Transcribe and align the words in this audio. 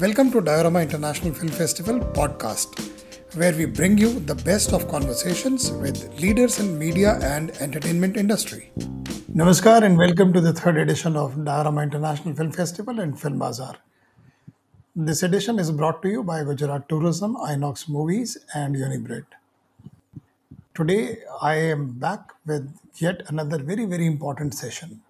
Welcome 0.00 0.30
to 0.30 0.40
Diorama 0.40 0.80
International 0.82 1.34
Film 1.34 1.48
Festival 1.48 1.98
podcast, 1.98 2.78
where 3.36 3.52
we 3.52 3.64
bring 3.64 3.98
you 3.98 4.20
the 4.20 4.34
best 4.36 4.72
of 4.72 4.86
conversations 4.86 5.72
with 5.72 6.20
leaders 6.20 6.60
in 6.60 6.78
media 6.78 7.18
and 7.20 7.50
entertainment 7.60 8.16
industry. 8.16 8.70
Namaskar 9.34 9.82
and 9.82 9.98
welcome 9.98 10.32
to 10.32 10.40
the 10.40 10.52
third 10.52 10.76
edition 10.76 11.16
of 11.16 11.44
Diorama 11.44 11.82
International 11.82 12.32
Film 12.32 12.52
Festival 12.52 13.00
and 13.00 13.20
Film 13.20 13.40
Bazaar. 13.40 13.74
This 14.94 15.24
edition 15.24 15.58
is 15.58 15.72
brought 15.72 16.00
to 16.02 16.08
you 16.08 16.22
by 16.22 16.44
Gujarat 16.44 16.88
Tourism, 16.88 17.34
Inox 17.34 17.88
Movies, 17.88 18.38
and 18.54 18.76
Unibread. 18.76 19.26
Today, 20.76 21.18
I 21.42 21.56
am 21.56 21.98
back 21.98 22.34
with 22.46 22.72
yet 22.98 23.22
another 23.26 23.60
very, 23.60 23.84
very 23.84 24.06
important 24.06 24.54
session. 24.54 25.00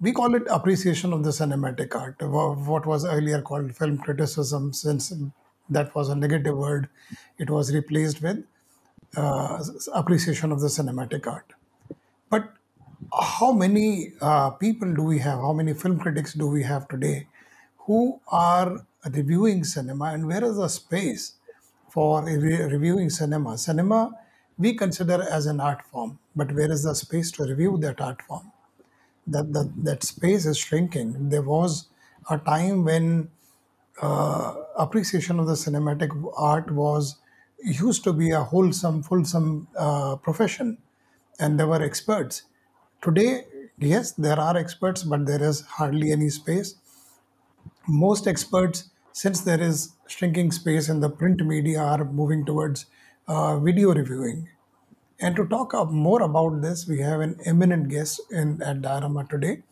We 0.00 0.12
call 0.12 0.34
it 0.34 0.42
appreciation 0.50 1.12
of 1.12 1.24
the 1.24 1.30
cinematic 1.30 1.94
art, 1.94 2.16
what 2.20 2.84
was 2.86 3.04
earlier 3.06 3.40
called 3.40 3.74
film 3.74 3.98
criticism, 3.98 4.72
since 4.72 5.12
that 5.70 5.94
was 5.94 6.10
a 6.10 6.14
negative 6.14 6.56
word, 6.56 6.88
it 7.38 7.48
was 7.50 7.74
replaced 7.74 8.22
with 8.22 8.44
uh, 9.16 9.64
appreciation 9.94 10.52
of 10.52 10.60
the 10.60 10.68
cinematic 10.68 11.26
art. 11.26 11.52
But 12.28 12.52
how 13.12 13.52
many 13.52 14.12
uh, 14.20 14.50
people 14.50 14.92
do 14.94 15.02
we 15.02 15.18
have? 15.20 15.38
How 15.40 15.52
many 15.54 15.72
film 15.72 15.98
critics 15.98 16.34
do 16.34 16.46
we 16.46 16.62
have 16.62 16.88
today 16.88 17.28
who 17.78 18.20
are 18.28 18.86
reviewing 19.10 19.64
cinema, 19.64 20.06
and 20.06 20.26
where 20.26 20.44
is 20.44 20.56
the 20.56 20.68
space 20.68 21.34
for 21.88 22.22
re- 22.24 22.62
reviewing 22.64 23.08
cinema? 23.08 23.56
Cinema 23.56 24.12
we 24.58 24.74
consider 24.74 25.22
as 25.30 25.46
an 25.46 25.60
art 25.60 25.82
form, 25.84 26.18
but 26.34 26.52
where 26.52 26.70
is 26.70 26.82
the 26.84 26.94
space 26.94 27.30
to 27.32 27.44
review 27.44 27.78
that 27.78 28.00
art 28.00 28.20
form? 28.22 28.52
That 29.26 29.52
that, 29.52 29.72
that 29.84 30.04
space 30.04 30.46
is 30.46 30.56
shrinking. 30.58 31.28
There 31.30 31.42
was 31.42 31.88
a 32.30 32.38
time 32.38 32.84
when 32.84 33.30
uh, 34.00 34.54
appreciation 34.76 35.38
of 35.40 35.46
the 35.46 35.54
cinematic 35.54 36.10
art 36.36 36.70
was 36.70 37.16
used 37.62 38.04
to 38.04 38.12
be 38.12 38.30
a 38.30 38.42
wholesome, 38.42 39.02
fulsome 39.02 39.68
uh, 39.76 40.16
profession, 40.16 40.78
and 41.40 41.58
there 41.58 41.66
were 41.66 41.82
experts. 41.82 42.42
Today, 43.02 43.46
yes, 43.78 44.12
there 44.12 44.38
are 44.38 44.56
experts, 44.56 45.02
but 45.02 45.26
there 45.26 45.42
is 45.42 45.62
hardly 45.62 46.12
any 46.12 46.28
space. 46.28 46.76
Most 47.88 48.26
experts, 48.26 48.90
since 49.12 49.40
there 49.40 49.60
is 49.60 49.92
shrinking 50.06 50.52
space 50.52 50.88
in 50.88 51.00
the 51.00 51.08
print 51.10 51.44
media, 51.44 51.80
are 51.80 52.04
moving 52.04 52.44
towards 52.44 52.86
uh, 53.28 53.58
video 53.58 53.92
reviewing. 53.94 54.48
And 55.18 55.34
to 55.36 55.46
talk 55.46 55.72
more 55.90 56.22
about 56.22 56.60
this, 56.62 56.86
we 56.86 57.00
have 57.00 57.20
an 57.20 57.38
eminent 57.44 57.88
guest 57.88 58.20
in 58.30 58.60
at 58.62 58.82
Dharma 58.82 59.24
today, 59.28 59.62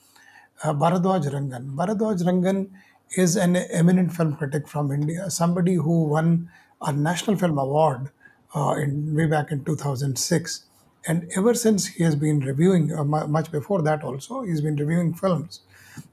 uh, 0.62 0.72
Baradwaj 0.72 1.24
Rangan. 1.34 1.74
Baradwaj 1.74 2.22
Rangan 2.28 2.70
is 3.16 3.36
an 3.36 3.56
eminent 3.56 4.12
film 4.12 4.36
critic 4.36 4.66
from 4.66 4.90
India, 4.90 5.30
somebody 5.30 5.74
who 5.74 6.04
won 6.04 6.50
a 6.80 6.92
National 6.92 7.36
Film 7.36 7.58
Award 7.58 8.10
uh, 8.56 8.74
in 8.78 9.14
way 9.14 9.26
back 9.26 9.50
in 9.52 9.64
2006. 9.64 10.64
And 11.06 11.30
ever 11.36 11.52
since 11.52 11.86
he 11.86 12.04
has 12.04 12.16
been 12.16 12.40
reviewing, 12.40 12.92
uh, 12.92 13.04
mu- 13.04 13.26
much 13.26 13.52
before 13.52 13.82
that 13.82 14.02
also, 14.02 14.42
he's 14.42 14.62
been 14.62 14.76
reviewing 14.76 15.12
films, 15.12 15.60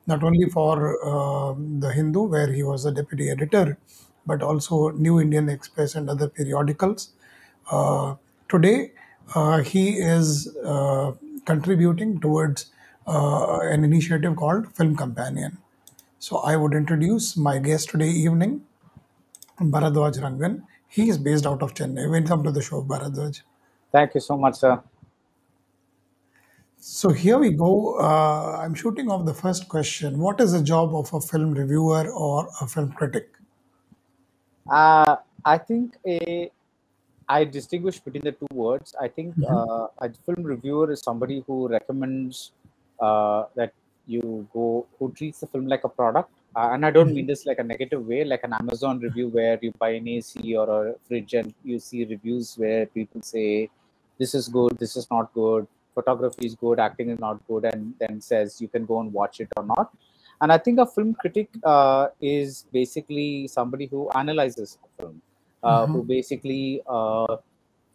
not 0.08 0.24
only 0.24 0.50
for 0.50 0.98
uh, 1.06 1.54
the 1.80 1.92
Hindu, 1.94 2.24
where 2.24 2.52
he 2.52 2.64
was 2.64 2.86
a 2.86 2.92
deputy 2.92 3.30
editor, 3.30 3.78
but 4.26 4.42
also 4.44 4.90
New 4.90 5.22
Indian 5.22 5.48
Express 5.48 5.96
and 5.96 6.10
other 6.10 6.28
periodicals. 6.28 7.12
Uh, 7.72 8.16
today, 8.50 8.92
he 9.64 9.98
is 9.98 10.56
uh, 10.66 11.14
contributing 11.46 12.20
towards 12.20 12.72
uh, 13.08 13.60
an 13.62 13.84
initiative 13.84 14.36
called 14.36 14.76
Film 14.76 14.96
Companion. 14.96 15.58
So 16.20 16.38
I 16.38 16.56
would 16.56 16.74
introduce 16.74 17.36
my 17.36 17.58
guest 17.58 17.90
today 17.90 18.10
evening, 18.10 18.62
Baradwaj 19.60 20.20
Rangan. 20.20 20.64
He 20.88 21.10
is 21.10 21.18
based 21.18 21.46
out 21.46 21.64
of 21.64 21.74
Chennai. 21.74 22.10
Welcome 22.10 22.44
to 22.44 22.52
the 22.52 22.62
show, 22.62 22.84
Baradwaj. 22.84 23.42
Thank 23.92 24.14
you 24.14 24.22
so 24.22 24.38
much, 24.38 24.56
sir. 24.56 24.82
So 26.78 27.10
here 27.10 27.38
we 27.38 27.52
go. 27.52 28.00
Uh, 28.00 28.60
I'm 28.62 28.74
shooting 28.74 29.10
off 29.10 29.26
the 29.26 29.34
first 29.34 29.70
question. 29.70 30.20
What 30.20 30.42
is 30.42 30.52
the 30.52 30.64
job 30.64 30.96
of 30.96 31.14
a 31.14 31.22
film 31.22 31.54
reviewer 31.54 32.10
or 32.10 32.50
a 32.60 32.68
film 32.68 32.92
critic? 32.92 33.30
Uh, 34.70 35.18
I 35.46 35.58
think 35.58 35.96
a, 36.08 36.52
I 37.36 37.46
distinguish 37.46 38.00
between 38.00 38.24
the 38.30 38.34
two 38.34 38.54
words. 38.54 38.96
I 39.06 39.08
think 39.08 39.36
uh, 39.50 39.88
a 40.06 40.10
film 40.26 40.44
reviewer 40.54 40.92
is 40.92 41.02
somebody 41.10 41.44
who 41.48 41.68
recommends 41.68 42.52
uh, 43.00 43.44
that 43.56 43.74
you 44.06 44.48
go, 44.54 44.86
who 44.98 45.12
treats 45.18 45.40
the 45.40 45.48
film 45.48 45.68
like 45.68 45.84
a 45.84 45.90
product. 45.90 46.32
Uh, 46.56 46.70
and 46.74 46.86
I 46.86 46.92
don't 46.92 47.14
mean 47.14 47.28
this 47.28 47.46
like 47.46 47.60
a 47.60 47.64
negative 47.64 48.06
way, 48.06 48.26
like 48.26 48.44
an 48.44 48.54
Amazon 48.54 49.00
review 49.00 49.30
where 49.30 49.58
you 49.62 49.72
buy 49.80 49.92
an 49.92 50.08
AC 50.08 50.56
or 50.56 50.68
a 50.80 50.96
fridge 51.08 51.34
and 51.34 51.54
you 51.64 51.80
see 51.80 52.04
reviews 52.04 52.56
where 52.58 52.86
people 52.88 53.22
say, 53.22 53.70
this 54.20 54.36
is 54.36 54.50
good, 54.50 54.78
this 54.78 54.98
is 54.98 55.08
not 55.10 55.34
good, 55.34 55.66
photography 55.96 56.46
is 56.46 56.56
good, 56.56 56.80
acting 56.80 57.10
is 57.10 57.20
not 57.20 57.40
good, 57.48 57.64
and 57.66 57.94
then 58.00 58.20
says 58.20 58.60
you 58.60 58.68
can 58.68 58.86
go 58.86 59.00
and 59.00 59.14
watch 59.14 59.40
it 59.40 59.48
or 59.56 59.64
not. 59.64 59.92
And 60.42 60.52
I 60.52 60.58
think 60.58 60.80
a 60.80 60.86
film 60.86 61.14
critic 61.14 61.50
uh, 61.64 62.08
is 62.20 62.66
basically 62.74 63.48
somebody 63.48 63.86
who 63.86 64.10
analyzes 64.12 64.78
a 64.84 65.02
film, 65.02 65.22
uh, 65.64 65.86
who 65.86 66.04
basically 66.04 66.82
uh, 66.88 67.38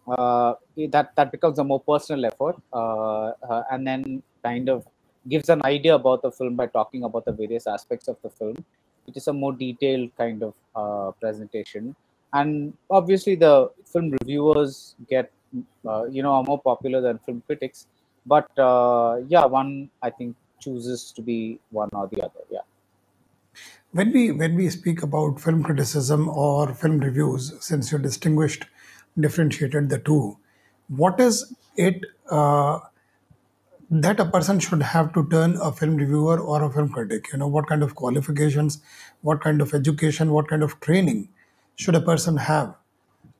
uh, 0.08 0.54
that 0.90 1.14
that 1.16 1.32
becomes 1.32 1.58
a 1.58 1.64
more 1.64 1.80
personal 1.80 2.26
effort, 2.26 2.56
uh, 2.72 3.32
uh, 3.50 3.62
and 3.70 3.86
then 3.86 4.22
kind 4.42 4.68
of 4.68 4.86
gives 5.28 5.48
an 5.48 5.64
idea 5.64 5.94
about 5.94 6.22
the 6.22 6.30
film 6.30 6.54
by 6.54 6.66
talking 6.66 7.02
about 7.02 7.24
the 7.24 7.32
various 7.32 7.66
aspects 7.66 8.08
of 8.08 8.16
the 8.22 8.30
film. 8.30 8.56
It 9.08 9.16
is 9.16 9.26
a 9.28 9.32
more 9.32 9.52
detailed 9.52 10.10
kind 10.16 10.42
of 10.42 10.54
uh, 10.74 11.10
presentation, 11.20 11.94
and 12.32 12.72
obviously 12.90 13.34
the 13.34 13.70
film 13.84 14.10
reviewers 14.20 14.94
get 15.08 15.30
uh, 15.86 16.04
you 16.04 16.22
know 16.22 16.32
are 16.32 16.44
more 16.44 16.60
popular 16.60 17.00
than 17.00 17.18
film 17.18 17.42
critics. 17.46 17.86
But 18.24 18.50
uh, 18.58 19.22
yeah, 19.28 19.44
one 19.44 19.90
I 20.02 20.10
think 20.10 20.36
chooses 20.60 21.12
to 21.12 21.22
be 21.22 21.58
one 21.70 21.90
or 21.92 22.08
the 22.08 22.22
other. 22.22 22.42
Yeah. 22.50 22.60
When 23.96 24.12
we 24.12 24.30
when 24.30 24.56
we 24.56 24.68
speak 24.70 25.02
about 25.02 25.40
film 25.40 25.62
criticism 25.62 26.28
or 26.28 26.74
film 26.74 26.98
reviews, 27.00 27.52
since 27.60 27.90
you 27.90 27.98
distinguished, 27.98 28.66
differentiated 29.18 29.88
the 29.88 29.98
two, 29.98 30.36
what 30.88 31.18
is 31.18 31.54
it 31.76 32.02
uh, 32.30 32.80
that 33.90 34.20
a 34.20 34.26
person 34.26 34.58
should 34.60 34.82
have 34.82 35.12
to 35.14 35.26
turn 35.28 35.56
a 35.62 35.72
film 35.72 35.96
reviewer 35.96 36.38
or 36.38 36.62
a 36.64 36.70
film 36.70 36.90
critic? 36.90 37.32
You 37.32 37.38
know, 37.38 37.46
what 37.46 37.68
kind 37.68 37.82
of 37.82 37.94
qualifications, 37.94 38.80
what 39.22 39.40
kind 39.40 39.62
of 39.62 39.72
education, 39.72 40.30
what 40.30 40.48
kind 40.48 40.62
of 40.62 40.78
training 40.80 41.28
should 41.76 41.94
a 41.94 42.00
person 42.00 42.36
have 42.36 42.74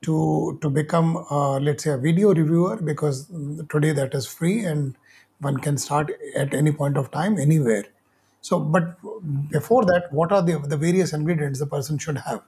to 0.02 0.58
to 0.62 0.70
become, 0.70 1.18
uh, 1.30 1.58
let's 1.58 1.84
say, 1.84 1.90
a 1.90 1.98
video 1.98 2.32
reviewer? 2.32 2.76
Because 2.76 3.26
today 3.68 3.92
that 3.92 4.14
is 4.14 4.26
free 4.26 4.60
and 4.64 4.96
one 5.40 5.58
can 5.58 5.76
start 5.76 6.12
at 6.34 6.54
any 6.54 6.72
point 6.72 6.96
of 6.96 7.10
time 7.10 7.38
anywhere. 7.38 7.84
So, 8.46 8.60
but 8.60 8.84
before 9.50 9.84
that, 9.86 10.12
what 10.12 10.30
are 10.30 10.40
the 10.48 10.58
the 10.72 10.76
various 10.82 11.12
ingredients 11.16 11.62
the 11.62 11.66
person 11.70 11.98
should 12.02 12.18
have? 12.26 12.42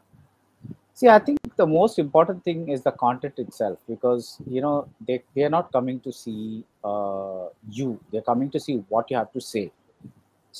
See, 0.98 1.08
I 1.14 1.18
think 1.18 1.56
the 1.62 1.66
most 1.66 1.98
important 2.02 2.44
thing 2.44 2.60
is 2.74 2.84
the 2.84 2.92
content 3.00 3.40
itself 3.44 3.80
because 3.88 4.28
you 4.56 4.60
know 4.66 4.76
they 5.08 5.16
they 5.34 5.42
are 5.48 5.52
not 5.56 5.72
coming 5.78 5.98
to 6.06 6.12
see 6.20 6.62
uh, 6.84 7.48
you; 7.80 7.90
they're 8.12 8.28
coming 8.30 8.52
to 8.58 8.62
see 8.68 8.76
what 8.94 9.10
you 9.10 9.18
have 9.22 9.32
to 9.32 9.44
say. 9.48 9.64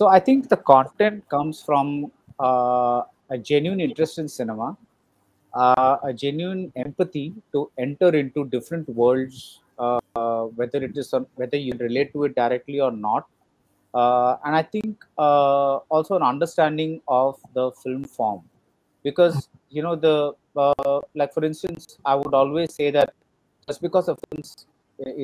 So 0.01 0.11
I 0.17 0.19
think 0.19 0.49
the 0.57 0.61
content 0.73 1.23
comes 1.37 1.63
from 1.71 1.95
uh, 2.41 3.03
a 3.31 3.39
genuine 3.53 3.87
interest 3.89 4.19
in 4.19 4.29
cinema, 4.41 4.77
uh, 5.55 5.97
a 6.11 6.13
genuine 6.27 6.73
empathy 6.75 7.27
to 7.53 7.71
enter 7.87 8.11
into 8.25 8.47
different 8.59 8.89
worlds, 8.89 9.61
uh, 9.79 10.01
whether 10.61 10.83
it 10.91 10.97
is 10.97 11.09
some, 11.11 11.27
whether 11.37 11.57
you 11.57 11.75
relate 11.89 12.13
to 12.13 12.25
it 12.25 12.35
directly 12.35 12.81
or 12.81 12.91
not, 12.91 13.29
uh, 13.95 14.37
and 14.45 14.55
I 14.55 14.63
think 14.63 15.05
uh, 15.17 15.77
also 15.89 16.17
an 16.17 16.23
understanding 16.23 17.01
of 17.09 17.39
the 17.55 17.71
film 17.73 18.05
form. 18.05 18.43
Because 19.03 19.49
you 19.71 19.83
know 19.83 19.97
the 19.97 20.33
uh, 20.57 21.01
like 21.15 21.33
for 21.33 21.45
instance 21.45 21.99
i 22.05 22.15
would 22.15 22.35
always 22.35 22.75
say 22.75 22.91
that 22.91 23.15
just 23.67 23.81
because 23.81 24.09
a 24.09 24.17
film 24.17 24.43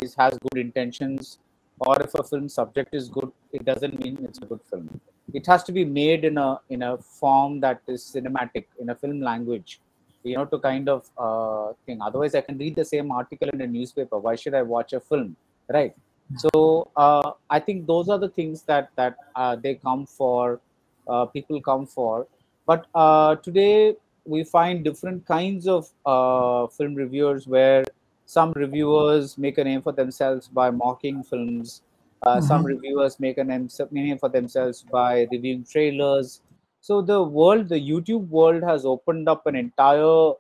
is 0.01 0.15
has 0.15 0.39
good 0.45 0.59
intentions 0.61 1.39
or 1.81 2.01
if 2.03 2.15
a 2.15 2.23
film 2.23 2.49
subject 2.49 2.95
is 2.95 3.09
good 3.09 3.31
it 3.53 3.65
doesn't 3.65 3.99
mean 4.03 4.19
it's 4.23 4.39
a 4.39 4.47
good 4.47 4.61
film. 4.71 5.01
It 5.33 5.47
has 5.47 5.65
to 5.65 5.73
be 5.73 5.85
made 5.85 6.25
in 6.25 6.39
a 6.39 6.61
in 6.71 6.83
a 6.83 6.99
form 6.99 7.61
that 7.61 7.81
is 7.89 8.03
cinematic 8.15 8.67
in 8.81 8.91
a 8.91 8.95
film 8.95 9.21
language 9.21 9.81
you 10.23 10.37
know 10.37 10.45
to 10.45 10.59
kind 10.59 10.89
of 10.89 11.11
uh, 11.19 11.73
thing. 11.87 12.01
Otherwise 12.01 12.35
i 12.35 12.41
can 12.41 12.59
read 12.59 12.77
the 12.77 12.85
same 12.85 13.11
article 13.11 13.49
in 13.49 13.61
a 13.61 13.67
newspaper. 13.67 14.19
Why 14.19 14.37
should 14.37 14.55
i 14.55 14.63
watch 14.63 14.93
a 14.93 15.01
film? 15.01 15.37
Right 15.69 15.95
so 16.37 16.91
uh, 16.97 17.33
i 17.51 17.59
think 17.61 17.87
those 17.87 18.09
are 18.09 18.19
the 18.19 18.29
things 18.29 18.63
that 18.63 18.91
that 18.97 19.17
uh, 19.37 19.57
they 19.57 19.75
come 19.75 20.07
for 20.07 20.61
uh, 21.09 21.27
people 21.27 21.61
come 21.61 21.87
for. 21.87 22.27
But 22.67 22.87
uh, 22.95 23.37
today 23.37 23.97
we 24.25 24.45
find 24.45 24.85
different 24.85 25.27
kinds 25.27 25.67
of 25.67 25.91
uh, 26.07 26.67
film 26.69 26.95
reviewers 26.95 27.47
where 27.47 27.85
some 28.27 28.53
reviewers 28.53 29.37
make 29.37 29.59
a 29.59 29.65
name 29.65 29.83
for 29.83 29.93
themselves 29.93 30.49
by 30.49 30.71
mocking 30.71 31.23
films. 31.23 31.83
Uh, 32.23 32.41
some 32.41 32.65
reviewers 32.65 33.21
make 33.21 33.37
a 33.37 33.45
name, 33.45 33.69
name 33.91 34.19
for 34.19 34.31
themselves 34.31 34.83
by 34.91 35.27
reviewing 35.31 35.65
trailers. 35.65 36.41
So 36.81 37.03
the 37.03 37.23
world 37.23 37.69
the 37.69 37.81
youtube 37.81 38.29
world 38.29 38.63
has 38.63 38.85
opened 38.85 39.27
up 39.29 39.47
an 39.47 39.57
entire 39.57 40.33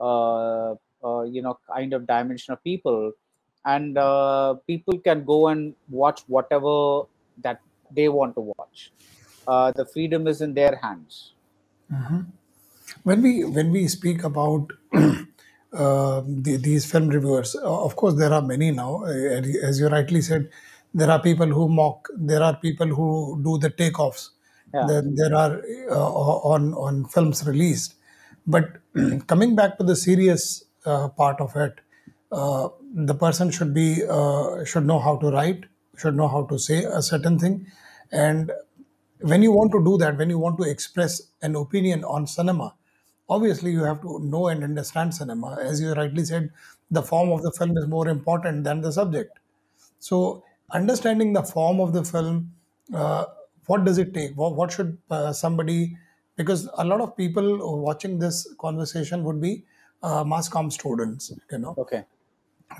uh, 0.00 0.74
uh, 1.04 1.22
you 1.22 1.42
know 1.42 1.58
kind 1.72 1.92
of 1.92 2.06
dimension 2.06 2.52
of 2.52 2.62
people 2.62 3.12
and 3.74 3.98
uh, 3.98 4.54
people 4.66 4.98
can 5.08 5.24
go 5.24 5.38
and 5.48 5.74
watch 6.02 6.22
whatever 6.26 6.76
that 7.46 7.60
they 7.98 8.08
want 8.08 8.34
to 8.34 8.44
watch 8.52 8.92
uh, 9.46 9.72
the 9.80 9.86
freedom 9.94 10.26
is 10.26 10.40
in 10.48 10.54
their 10.60 10.74
hands 10.86 11.32
when 13.02 13.22
we 13.22 13.44
when 13.44 13.70
we 13.70 13.86
speak 13.88 14.24
about 14.24 14.72
uh, 15.72 16.22
the, 16.26 16.58
these 16.62 16.90
film 16.90 17.08
reviewers, 17.08 17.56
uh, 17.56 17.84
of 17.84 17.96
course 17.96 18.14
there 18.14 18.32
are 18.32 18.42
many 18.42 18.70
now. 18.70 19.04
As 19.04 19.80
you 19.80 19.88
rightly 19.88 20.22
said, 20.22 20.50
there 20.94 21.10
are 21.10 21.20
people 21.20 21.46
who 21.46 21.68
mock. 21.68 22.08
There 22.16 22.42
are 22.42 22.56
people 22.56 22.86
who 22.86 23.40
do 23.42 23.58
the 23.58 23.70
takeoffs. 23.70 24.30
Yeah. 24.72 24.84
There, 24.86 25.02
there 25.04 25.34
are 25.34 25.62
uh, 25.90 26.12
on 26.54 26.74
on 26.74 27.04
films 27.06 27.46
released. 27.46 27.94
But 28.46 28.78
coming 29.26 29.54
back 29.56 29.78
to 29.78 29.84
the 29.84 29.96
serious 29.96 30.64
uh, 30.84 31.08
part 31.08 31.40
of 31.40 31.54
it, 31.56 31.80
uh, 32.32 32.68
the 32.94 33.14
person 33.14 33.50
should 33.50 33.74
be 33.74 34.02
uh, 34.08 34.64
should 34.64 34.86
know 34.86 34.98
how 34.98 35.16
to 35.16 35.30
write, 35.30 35.64
should 35.96 36.16
know 36.16 36.28
how 36.28 36.44
to 36.46 36.58
say 36.58 36.84
a 36.84 37.02
certain 37.02 37.38
thing, 37.38 37.66
and 38.12 38.52
when 39.20 39.42
you 39.42 39.52
want 39.52 39.72
to 39.72 39.82
do 39.84 39.98
that, 39.98 40.16
when 40.16 40.30
you 40.30 40.38
want 40.38 40.56
to 40.58 40.64
express 40.64 41.20
an 41.42 41.56
opinion 41.56 42.04
on 42.04 42.26
cinema, 42.26 42.74
obviously 43.28 43.72
you 43.72 43.82
have 43.84 44.00
to 44.02 44.20
know 44.20 44.48
and 44.48 44.62
understand 44.62 45.14
cinema. 45.14 45.58
As 45.60 45.80
you 45.80 45.92
rightly 45.92 46.24
said, 46.24 46.50
the 46.90 47.02
form 47.02 47.30
of 47.30 47.42
the 47.42 47.50
film 47.52 47.76
is 47.76 47.86
more 47.86 48.08
important 48.08 48.64
than 48.64 48.80
the 48.80 48.92
subject. 48.92 49.38
So, 49.98 50.44
understanding 50.70 51.32
the 51.32 51.42
form 51.42 51.80
of 51.80 51.92
the 51.92 52.04
film, 52.04 52.52
uh, 52.94 53.26
what 53.66 53.84
does 53.84 53.98
it 53.98 54.14
take? 54.14 54.36
What, 54.36 54.54
what 54.54 54.72
should 54.72 54.96
uh, 55.10 55.32
somebody, 55.32 55.96
because 56.36 56.68
a 56.78 56.84
lot 56.84 57.00
of 57.00 57.16
people 57.16 57.82
watching 57.82 58.18
this 58.18 58.54
conversation 58.58 59.24
would 59.24 59.40
be 59.40 59.64
uh, 60.02 60.24
mass 60.24 60.48
comm 60.48 60.72
students, 60.72 61.32
you 61.50 61.58
know, 61.58 61.74
okay 61.76 62.04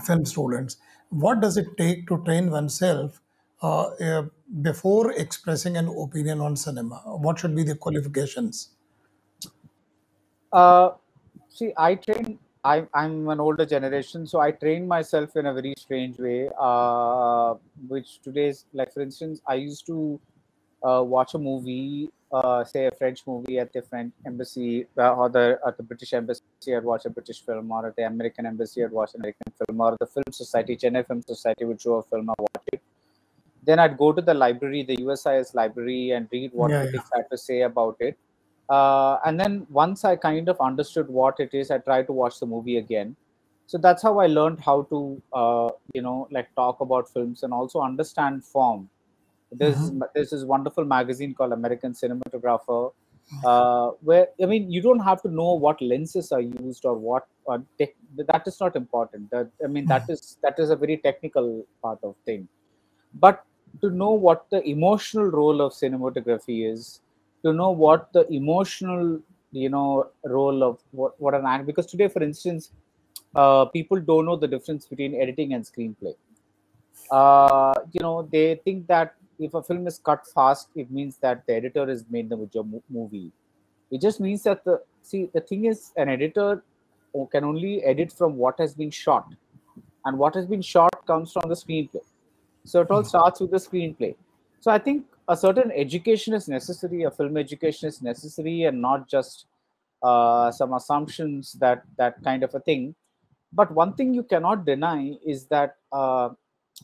film 0.04 0.24
students. 0.24 0.76
What 1.10 1.40
does 1.40 1.56
it 1.56 1.76
take 1.76 2.06
to 2.08 2.22
train 2.24 2.50
oneself 2.50 3.20
uh, 3.62 3.88
uh, 3.88 4.22
before 4.62 5.12
expressing 5.12 5.76
an 5.76 5.88
opinion 5.88 6.40
on 6.40 6.56
cinema? 6.56 6.96
What 7.06 7.38
should 7.38 7.56
be 7.56 7.62
the 7.62 7.74
qualifications? 7.74 8.70
Uh, 10.52 10.90
see, 11.48 11.72
I 11.76 11.94
train. 11.94 12.38
I, 12.64 12.86
I'm 12.92 13.28
an 13.28 13.40
older 13.40 13.64
generation, 13.64 14.26
so 14.26 14.40
I 14.40 14.50
train 14.50 14.86
myself 14.86 15.36
in 15.36 15.46
a 15.46 15.54
very 15.54 15.74
strange 15.78 16.18
way. 16.18 16.50
Uh, 16.58 17.54
which 17.86 18.20
today's, 18.20 18.66
like 18.72 18.92
for 18.92 19.00
instance, 19.00 19.40
I 19.46 19.54
used 19.54 19.86
to 19.86 20.20
uh, 20.82 21.02
watch 21.06 21.34
a 21.34 21.38
movie, 21.38 22.10
uh, 22.32 22.64
say 22.64 22.86
a 22.86 22.90
French 22.90 23.26
movie 23.26 23.58
at 23.58 23.72
the 23.72 23.82
French 23.82 24.12
embassy, 24.26 24.86
uh, 24.96 25.14
or 25.14 25.28
the 25.28 25.58
at 25.66 25.76
the 25.76 25.82
British 25.82 26.12
embassy, 26.12 26.42
I'd 26.76 26.84
watch 26.84 27.04
a 27.06 27.10
British 27.10 27.42
film, 27.44 27.70
or 27.72 27.86
at 27.86 27.96
the 27.96 28.02
American 28.06 28.46
embassy, 28.46 28.84
I'd 28.84 28.92
watch 28.92 29.14
an 29.14 29.20
American 29.20 29.52
film, 29.58 29.80
or 29.80 29.96
the 29.98 30.06
Film 30.06 30.24
Society, 30.30 30.76
Chennai 30.76 31.06
Film 31.06 31.22
Society 31.22 31.64
would 31.64 31.80
show 31.80 31.94
a 31.94 32.02
film, 32.02 32.30
I 32.30 32.34
watch 32.38 32.64
it. 32.72 32.80
Then 33.64 33.78
I'd 33.78 33.98
go 33.98 34.12
to 34.12 34.22
the 34.22 34.34
library, 34.34 34.82
the 34.82 34.96
USIS 34.96 35.54
library, 35.54 36.12
and 36.12 36.28
read 36.32 36.52
what 36.52 36.70
Yeah, 36.70 36.82
yeah. 36.84 36.90
critics 36.90 37.10
had 37.14 37.30
to 37.30 37.38
say 37.38 37.62
about 37.62 37.96
it. 38.00 38.16
Uh, 38.68 39.18
and 39.24 39.40
then 39.40 39.66
once 39.70 40.04
I 40.04 40.16
kind 40.16 40.48
of 40.48 40.60
understood 40.60 41.08
what 41.08 41.40
it 41.40 41.54
is, 41.54 41.70
I 41.70 41.78
tried 41.78 42.06
to 42.06 42.12
watch 42.12 42.38
the 42.40 42.46
movie 42.46 42.76
again. 42.76 43.16
So 43.66 43.76
that's 43.76 44.02
how 44.02 44.18
I 44.18 44.26
learned 44.26 44.60
how 44.60 44.82
to, 44.82 45.22
uh, 45.32 45.70
you 45.92 46.02
know, 46.02 46.28
like 46.30 46.54
talk 46.54 46.80
about 46.80 47.08
films 47.10 47.42
and 47.42 47.52
also 47.52 47.80
understand 47.80 48.44
form. 48.44 48.88
There's 49.50 49.90
there's 50.14 50.30
this 50.30 50.44
wonderful 50.44 50.84
magazine 50.84 51.34
called 51.34 51.52
American 51.52 51.92
Cinematographer, 51.92 52.92
uh, 53.44 53.90
where 54.02 54.28
I 54.42 54.46
mean 54.46 54.70
you 54.70 54.82
don't 54.82 55.00
have 55.00 55.22
to 55.22 55.28
know 55.28 55.54
what 55.54 55.80
lenses 55.80 56.32
are 56.32 56.40
used 56.40 56.84
or 56.84 56.94
what 56.94 57.26
tech, 57.78 57.94
that 58.16 58.42
is 58.46 58.60
not 58.60 58.76
important. 58.76 59.30
That 59.30 59.50
I 59.64 59.68
mean 59.68 59.86
that 59.86 60.08
is 60.10 60.36
that 60.42 60.58
is 60.58 60.70
a 60.70 60.76
very 60.76 60.98
technical 60.98 61.66
part 61.82 61.98
of 62.02 62.14
thing. 62.26 62.46
But 63.14 63.44
to 63.80 63.90
know 63.90 64.10
what 64.10 64.46
the 64.50 64.62
emotional 64.68 65.26
role 65.26 65.60
of 65.60 65.72
cinematography 65.72 66.70
is 66.70 67.00
to 67.44 67.52
know 67.52 67.70
what 67.70 68.12
the 68.12 68.26
emotional 68.32 69.20
you 69.52 69.68
know 69.68 70.10
role 70.24 70.62
of 70.62 70.78
what, 70.90 71.18
what 71.20 71.34
an 71.34 71.46
act 71.46 71.66
because 71.66 71.86
today 71.86 72.08
for 72.08 72.22
instance 72.22 72.72
uh, 73.34 73.64
people 73.66 74.00
don't 74.00 74.26
know 74.26 74.36
the 74.36 74.48
difference 74.48 74.86
between 74.86 75.14
editing 75.14 75.52
and 75.52 75.64
screenplay. 75.64 76.14
Uh, 77.10 77.74
you 77.92 78.00
know 78.00 78.28
they 78.32 78.60
think 78.64 78.86
that 78.86 79.14
if 79.38 79.54
a 79.54 79.62
film 79.62 79.86
is 79.86 79.98
cut 79.98 80.26
fast 80.34 80.68
it 80.74 80.90
means 80.90 81.18
that 81.18 81.46
the 81.46 81.54
editor 81.54 81.86
has 81.86 82.04
made 82.10 82.28
the 82.28 82.82
movie 82.90 83.30
it 83.90 84.00
just 84.00 84.20
means 84.20 84.42
that 84.42 84.64
the 84.64 84.80
see 85.02 85.28
the 85.34 85.40
thing 85.40 85.64
is 85.64 85.92
an 85.96 86.08
editor 86.08 86.62
can 87.32 87.44
only 87.44 87.82
edit 87.82 88.12
from 88.12 88.36
what 88.36 88.58
has 88.58 88.74
been 88.74 88.90
shot 88.90 89.32
and 90.04 90.18
what 90.18 90.34
has 90.34 90.46
been 90.46 90.62
shot 90.62 90.94
comes 91.06 91.32
from 91.32 91.48
the 91.48 91.54
screenplay 91.54 92.04
so 92.68 92.82
it 92.82 92.90
all 92.90 93.02
starts 93.02 93.40
with 93.40 93.50
the 93.50 93.56
screenplay. 93.56 94.14
So 94.60 94.70
I 94.70 94.78
think 94.78 95.06
a 95.26 95.36
certain 95.36 95.72
education 95.72 96.34
is 96.34 96.48
necessary, 96.48 97.04
a 97.04 97.10
film 97.10 97.38
education 97.38 97.88
is 97.88 98.02
necessary, 98.02 98.64
and 98.64 98.82
not 98.82 99.08
just 99.08 99.46
uh, 100.02 100.50
some 100.50 100.74
assumptions 100.74 101.54
that 101.54 101.82
that 101.96 102.22
kind 102.22 102.42
of 102.42 102.54
a 102.54 102.60
thing. 102.60 102.94
But 103.52 103.72
one 103.72 103.94
thing 103.94 104.12
you 104.12 104.22
cannot 104.22 104.66
deny 104.66 105.16
is 105.24 105.46
that 105.46 105.76
uh, 105.90 106.30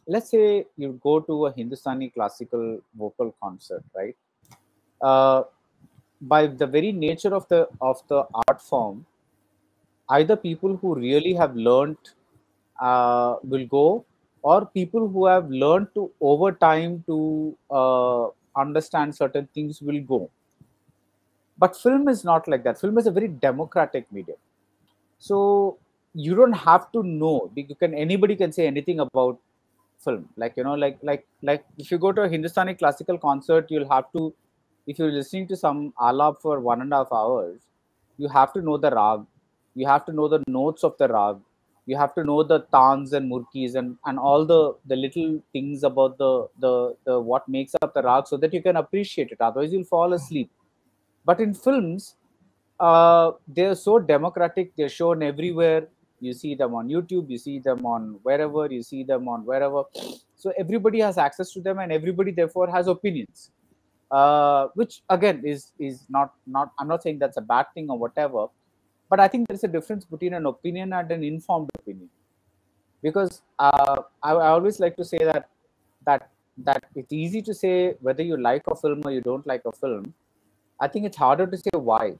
let's 0.06 0.30
say 0.30 0.66
you 0.76 1.00
go 1.02 1.20
to 1.20 1.46
a 1.46 1.52
Hindustani 1.52 2.10
classical 2.10 2.80
vocal 2.96 3.34
concert, 3.42 3.84
right? 3.94 4.16
Uh, 5.00 5.44
by 6.20 6.46
the 6.46 6.66
very 6.66 6.92
nature 6.92 7.34
of 7.34 7.48
the 7.48 7.68
of 7.80 8.02
the 8.08 8.24
art 8.48 8.60
form, 8.62 9.04
either 10.10 10.36
people 10.36 10.76
who 10.76 10.94
really 10.94 11.34
have 11.34 11.54
learned 11.56 11.98
uh, 12.80 13.36
will 13.42 13.66
go 13.66 14.04
or 14.42 14.66
people 14.66 15.08
who 15.08 15.26
have 15.26 15.50
learned 15.50 15.88
to 15.94 16.10
over 16.20 16.52
time 16.52 17.02
to 17.06 17.56
uh, 17.70 18.26
understand 18.56 19.14
certain 19.14 19.48
things 19.54 19.80
will 19.80 20.00
go. 20.00 20.30
But 21.56 21.76
film 21.76 22.08
is 22.08 22.24
not 22.24 22.48
like 22.48 22.64
that. 22.64 22.80
Film 22.80 22.98
is 22.98 23.06
a 23.06 23.10
very 23.10 23.28
democratic 23.28 24.10
medium. 24.12 24.36
So 25.18 25.78
you 26.14 26.34
don't 26.34 26.52
have 26.52 26.90
to 26.92 27.02
know. 27.02 27.50
You 27.54 27.74
can 27.74 27.94
anybody 27.94 28.36
can 28.36 28.52
say 28.52 28.66
anything 28.66 29.00
about 29.00 29.38
film. 30.04 30.28
Like 30.36 30.54
you 30.56 30.64
know 30.64 30.74
like 30.74 30.98
like 31.02 31.26
like 31.42 31.64
if 31.78 31.90
you 31.90 31.98
go 31.98 32.12
to 32.12 32.22
a 32.22 32.28
hindustani 32.28 32.74
classical 32.74 33.18
concert 33.18 33.66
you'll 33.70 33.88
have 33.90 34.10
to 34.16 34.34
if 34.86 34.98
you're 34.98 35.12
listening 35.12 35.48
to 35.48 35.56
some 35.56 35.92
alap 36.00 36.40
for 36.40 36.60
one 36.60 36.82
and 36.82 36.92
a 36.92 36.96
half 36.98 37.12
hours 37.12 37.60
you 38.16 38.28
have 38.28 38.52
to 38.52 38.62
know 38.62 38.76
the 38.76 38.90
rag. 38.90 39.20
You 39.74 39.86
have 39.86 40.04
to 40.06 40.12
know 40.12 40.28
the 40.28 40.42
notes 40.46 40.84
of 40.84 40.96
the 40.98 41.08
rag. 41.08 41.36
You 41.86 41.96
have 41.96 42.14
to 42.14 42.24
know 42.24 42.42
the 42.42 42.60
tans 42.72 43.12
and 43.12 43.30
murkis 43.30 43.74
and 43.74 43.96
and 44.06 44.18
all 44.18 44.46
the 44.46 44.74
the 44.86 44.96
little 44.96 45.42
things 45.52 45.82
about 45.82 46.16
the 46.18 46.48
the 46.58 46.96
the 47.04 47.20
what 47.20 47.48
makes 47.48 47.74
up 47.82 47.92
the 47.94 48.02
rag 48.02 48.26
so 48.26 48.36
that 48.38 48.54
you 48.54 48.62
can 48.62 48.76
appreciate 48.76 49.32
it. 49.32 49.40
Otherwise 49.40 49.72
you'll 49.72 49.84
fall 49.84 50.12
asleep. 50.12 50.50
But 51.24 51.40
in 51.40 51.52
films 51.54 52.16
uh, 52.80 53.32
they're 53.48 53.74
so 53.74 53.98
democratic. 53.98 54.74
They're 54.76 54.88
shown 54.88 55.22
everywhere 55.22 55.88
you 56.24 56.32
see 56.32 56.54
them 56.54 56.74
on 56.74 56.88
youtube 56.88 57.28
you 57.28 57.38
see 57.38 57.58
them 57.58 57.84
on 57.86 58.18
wherever 58.22 58.66
you 58.70 58.82
see 58.82 59.02
them 59.04 59.28
on 59.28 59.44
wherever. 59.44 59.82
So 60.36 60.52
everybody 60.58 61.00
has 61.00 61.18
access 61.18 61.52
to 61.52 61.60
them 61.60 61.78
and 61.78 61.92
everybody 61.92 62.30
therefore 62.30 62.70
has 62.70 62.86
opinions. 62.86 63.50
Uh, 64.10 64.68
which 64.74 65.02
again 65.08 65.42
is 65.44 65.72
is 65.78 66.04
not 66.08 66.34
not 66.46 66.72
i'm 66.78 66.86
not 66.86 67.02
saying 67.02 67.18
that's 67.18 67.38
a 67.38 67.40
bad 67.40 67.66
thing 67.74 67.88
or 67.88 67.98
whatever 67.98 68.46
but 69.08 69.18
i 69.18 69.26
think 69.26 69.48
there's 69.48 69.64
a 69.64 69.72
difference 69.76 70.04
between 70.04 70.34
an 70.34 70.46
opinion 70.46 70.92
and 70.92 71.10
an 71.10 71.24
informed 71.24 71.70
opinion. 71.78 72.08
Because 73.02 73.42
uh, 73.58 73.96
I, 74.22 74.32
I 74.32 74.48
always 74.48 74.80
like 74.80 74.96
to 74.96 75.04
say 75.04 75.18
that 75.18 75.48
that 76.06 76.30
that 76.58 76.84
it's 76.94 77.12
easy 77.12 77.42
to 77.42 77.54
say 77.54 77.94
whether 78.00 78.22
you 78.22 78.36
like 78.36 78.62
a 78.68 78.74
film 78.74 79.02
or 79.04 79.10
you 79.10 79.20
don't 79.20 79.46
like 79.46 79.62
a 79.66 79.72
film. 79.72 80.14
I 80.80 80.88
think 80.88 81.06
it's 81.06 81.16
harder 81.16 81.46
to 81.46 81.56
say 81.56 81.70
why. 81.72 82.14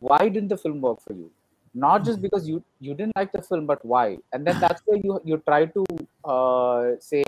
Why 0.00 0.28
didn't 0.28 0.48
the 0.48 0.58
film 0.58 0.80
work 0.80 1.00
for 1.00 1.14
you 1.14 1.30
not 1.74 2.04
just 2.04 2.20
because 2.20 2.48
you 2.48 2.62
you 2.80 2.94
didn't 2.94 3.16
like 3.16 3.32
the 3.32 3.42
film 3.42 3.66
but 3.66 3.84
why? 3.84 4.18
And 4.32 4.46
then 4.46 4.58
that's 4.60 4.82
where 4.84 4.98
you 4.98 5.20
you 5.24 5.42
try 5.46 5.66
to 5.66 5.84
uh, 6.24 6.92
say 6.98 7.22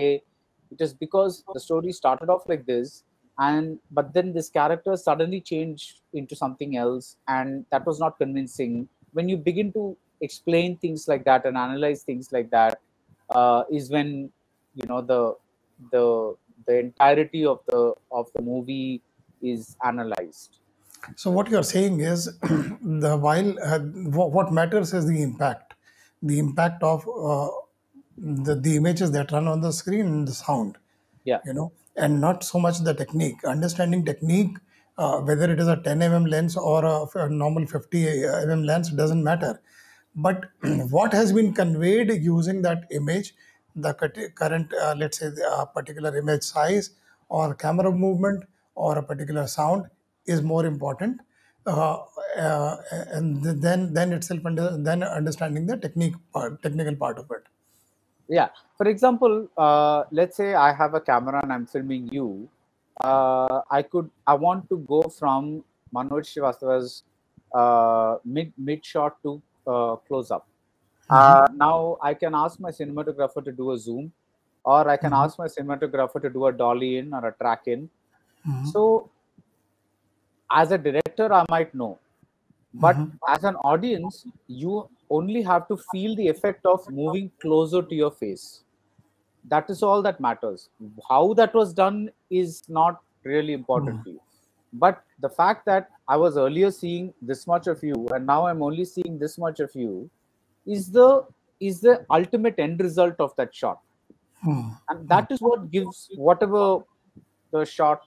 it 0.71 0.81
is 0.81 0.93
because 0.93 1.43
the 1.53 1.59
story 1.59 1.91
started 1.91 2.29
off 2.29 2.47
like 2.47 2.65
this 2.65 3.03
and 3.39 3.79
but 3.91 4.13
then 4.13 4.33
this 4.33 4.49
character 4.49 4.95
suddenly 4.95 5.41
changed 5.41 6.01
into 6.13 6.35
something 6.35 6.77
else 6.77 7.17
and 7.27 7.65
that 7.71 7.85
was 7.85 7.99
not 7.99 8.17
convincing. 8.17 8.87
When 9.13 9.29
you 9.29 9.37
begin 9.37 9.71
to 9.73 9.95
explain 10.21 10.77
things 10.77 11.07
like 11.07 11.23
that 11.25 11.45
and 11.45 11.57
analyze 11.57 12.03
things 12.03 12.31
like 12.31 12.49
that 12.51 12.79
uh, 13.29 13.63
is 13.71 13.89
when 13.89 14.31
you 14.75 14.85
know 14.87 15.01
the 15.01 15.35
the 15.91 16.35
the 16.67 16.79
entirety 16.79 17.45
of 17.45 17.59
the 17.67 17.93
of 18.11 18.27
the 18.35 18.41
movie 18.41 19.01
is 19.41 19.75
analyzed 19.83 20.59
So 21.15 21.31
what 21.31 21.49
you're 21.49 21.63
saying 21.63 21.99
is, 21.99 22.25
the 22.41 23.17
while 23.19 23.55
uh, 23.63 23.79
what, 23.79 24.31
what 24.31 24.53
matters 24.53 24.93
is 24.93 25.07
the 25.07 25.21
impact, 25.21 25.73
the 26.21 26.39
impact 26.39 26.83
of 26.83 27.07
uh, 27.07 27.49
the 28.17 28.55
the 28.55 28.75
images 28.75 29.11
that 29.11 29.31
run 29.31 29.47
on 29.47 29.61
the 29.61 29.71
screen 29.71 30.05
and 30.05 30.27
the 30.27 30.33
sound, 30.33 30.77
yeah. 31.23 31.39
you 31.45 31.53
know, 31.53 31.71
and 31.95 32.21
not 32.21 32.43
so 32.43 32.59
much 32.59 32.79
the 32.79 32.93
technique. 32.93 33.43
Understanding 33.43 34.05
technique 34.05 34.57
uh, 34.97 35.19
whether 35.19 35.51
it 35.51 35.59
is 35.59 35.67
a 35.67 35.77
10 35.77 35.99
mm 35.99 36.29
lens 36.29 36.55
or 36.55 36.85
a 37.15 37.29
normal 37.29 37.65
50 37.65 38.05
mm 38.05 38.65
lens 38.65 38.91
doesn't 38.91 39.23
matter. 39.23 39.59
But 40.15 40.45
what 40.89 41.13
has 41.13 41.33
been 41.33 41.53
conveyed 41.53 42.11
using 42.11 42.61
that 42.63 42.85
image 42.91 43.33
the 43.75 43.93
current 44.35 44.71
uh, 44.73 44.93
let's 44.95 45.17
say 45.17 45.29
the 45.29 45.49
uh, 45.49 45.65
particular 45.65 46.15
image 46.15 46.43
size 46.43 46.91
or 47.29 47.55
camera 47.55 47.91
movement 47.91 48.43
or 48.75 48.99
a 48.99 49.03
particular 49.03 49.47
sound 49.47 49.85
is 50.25 50.41
more 50.41 50.65
important 50.65 51.19
uh, 51.65 51.97
uh, 52.37 52.77
and 53.11 53.41
then 53.41 53.93
then 53.93 54.11
itself 54.13 54.45
under, 54.45 54.77
then 54.77 55.03
understanding 55.03 55.65
the 55.65 55.77
technique 55.77 56.15
part, 56.33 56.61
technical 56.61 56.95
part 56.95 57.17
of 57.17 57.29
it. 57.31 57.43
Yeah. 58.27 58.49
For 58.77 58.87
example 58.87 59.47
uh, 59.57 60.03
let's 60.11 60.35
say 60.35 60.55
i 60.55 60.73
have 60.73 60.93
a 60.93 60.99
camera 60.99 61.41
and 61.43 61.53
i'm 61.53 61.65
filming 61.65 62.07
you 62.11 62.49
uh, 63.03 63.61
i 63.69 63.81
could 63.81 64.09
i 64.27 64.33
want 64.33 64.67
to 64.69 64.77
go 64.77 65.03
from 65.03 65.63
manoj 65.95 66.23
Srivastava's 66.31 67.03
uh, 67.53 68.17
mid 68.25 68.51
mid 68.57 68.83
shot 68.83 69.21
to 69.23 69.41
uh, 69.67 69.95
close 70.07 70.31
up. 70.31 70.47
Uh, 71.09 71.47
now 71.53 71.97
i 72.01 72.13
can 72.13 72.33
ask 72.33 72.59
my 72.59 72.71
cinematographer 72.71 73.43
to 73.43 73.51
do 73.51 73.71
a 73.71 73.77
zoom 73.77 74.11
or 74.63 74.89
i 74.89 74.97
can 74.97 75.13
ask 75.13 75.37
my 75.37 75.45
cinematographer 75.45 76.21
to 76.21 76.29
do 76.29 76.45
a 76.47 76.51
dolly 76.51 76.97
in 76.97 77.13
or 77.13 77.27
a 77.27 77.33
track 77.33 77.67
in. 77.67 77.89
Mhm. 78.47 78.65
so 78.73 79.09
as 80.51 80.71
a 80.71 80.77
director 80.77 81.31
i 81.33 81.43
might 81.49 81.73
know. 81.75 81.99
But 82.83 82.95
Mhm. 82.97 83.19
as 83.29 83.43
an 83.43 83.55
audience 83.71 84.25
you 84.47 84.89
only 85.09 85.41
have 85.43 85.67
to 85.69 85.77
feel 85.77 86.15
the 86.15 86.27
effect 86.27 86.65
of 86.65 86.89
moving 86.99 87.31
closer 87.41 87.81
to 87.83 87.95
your 87.95 88.11
face. 88.11 88.63
That 89.53 89.69
is 89.69 89.83
all 89.83 90.01
that 90.03 90.19
matters. 90.19 90.69
How 91.09 91.33
that 91.35 91.53
was 91.53 91.73
done 91.73 92.09
is 92.29 92.63
not 92.69 93.01
really 93.23 93.53
important 93.53 94.03
to 94.05 94.11
you. 94.11 94.21
But 94.73 95.03
the 95.19 95.29
fact 95.29 95.65
that 95.71 95.89
i 96.13 96.17
was 96.17 96.37
earlier 96.37 96.69
seeing 96.71 97.13
this 97.31 97.45
much 97.49 97.67
of 97.73 97.83
you 97.89 97.97
and 98.15 98.25
now 98.31 98.39
i'm 98.47 98.61
only 98.67 98.85
seeing 98.93 99.17
this 99.19 99.37
much 99.43 99.59
of 99.65 99.75
you 99.81 100.09
is 100.77 100.89
the 100.97 101.07
is 101.69 101.79
the 101.81 101.93
ultimate 102.17 102.57
end 102.59 102.81
result 102.81 103.15
of 103.27 103.35
that 103.37 103.53
shot. 103.63 103.79
Hmm. 104.43 104.61
and 104.89 105.07
that 105.09 105.31
is 105.33 105.41
what 105.41 105.61
gives 105.71 105.99
whatever 106.29 106.61
the 107.51 107.63
shot 107.65 108.01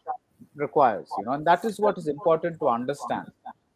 requires 0.55 1.15
you 1.19 1.25
know 1.25 1.33
and 1.33 1.47
that 1.47 1.65
is 1.65 1.79
what 1.79 1.99
is 1.99 2.09
important 2.09 2.59
to 2.61 2.69
understand. 2.69 3.27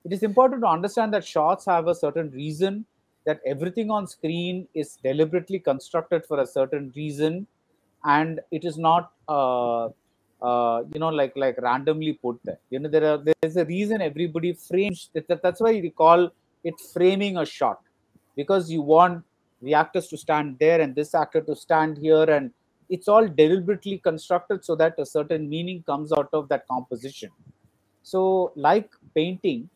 It 0.04 0.12
is 0.12 0.22
important 0.22 0.62
to 0.62 0.68
understand 0.68 1.12
that 1.14 1.24
shots 1.24 1.66
have 1.66 1.86
a 1.88 1.94
certain 1.94 2.30
reason 2.30 2.86
that 3.26 3.40
everything 3.46 3.90
on 3.90 4.06
screen 4.06 4.66
is 4.74 4.96
deliberately 5.02 5.58
constructed 5.58 6.24
for 6.24 6.40
a 6.40 6.46
certain 6.46 6.92
reason 6.96 7.46
and 8.04 8.40
it 8.50 8.64
is 8.64 8.78
not 8.78 9.12
uh, 9.28 9.88
uh, 10.42 10.82
you 10.92 10.98
know 10.98 11.08
like 11.10 11.36
like 11.36 11.58
randomly 11.58 12.14
put 12.14 12.40
there. 12.44 12.58
You 12.70 12.78
know 12.78 12.88
there 12.88 13.04
are 13.12 13.18
there's 13.42 13.56
a 13.56 13.64
reason 13.64 14.00
everybody 14.00 14.52
frames 14.54 15.10
that, 15.14 15.28
that- 15.28 15.42
that's 15.42 15.60
why 15.60 15.72
we 15.72 15.90
call 15.90 16.30
it 16.64 16.80
framing 16.92 17.36
a 17.36 17.44
shot. 17.44 17.80
Because 18.36 18.70
you 18.70 18.80
want 18.82 19.24
the 19.60 19.74
actors 19.74 20.08
to 20.08 20.16
stand 20.16 20.58
there 20.58 20.80
and 20.80 20.94
this 20.94 21.14
actor 21.14 21.40
to 21.42 21.54
stand 21.54 21.98
here 21.98 22.24
and 22.24 22.52
it's 22.90 23.08
all 23.08 23.26
deliberately 23.26 23.98
constructed 23.98 24.64
so 24.64 24.74
that 24.74 24.94
a 24.98 25.06
certain 25.06 25.48
meaning 25.48 25.82
comes 25.84 26.12
out 26.12 26.28
of 26.32 26.48
that 26.48 26.66
composition. 26.68 27.30
So 28.02 28.52
like 28.56 28.90
painting 29.14 29.68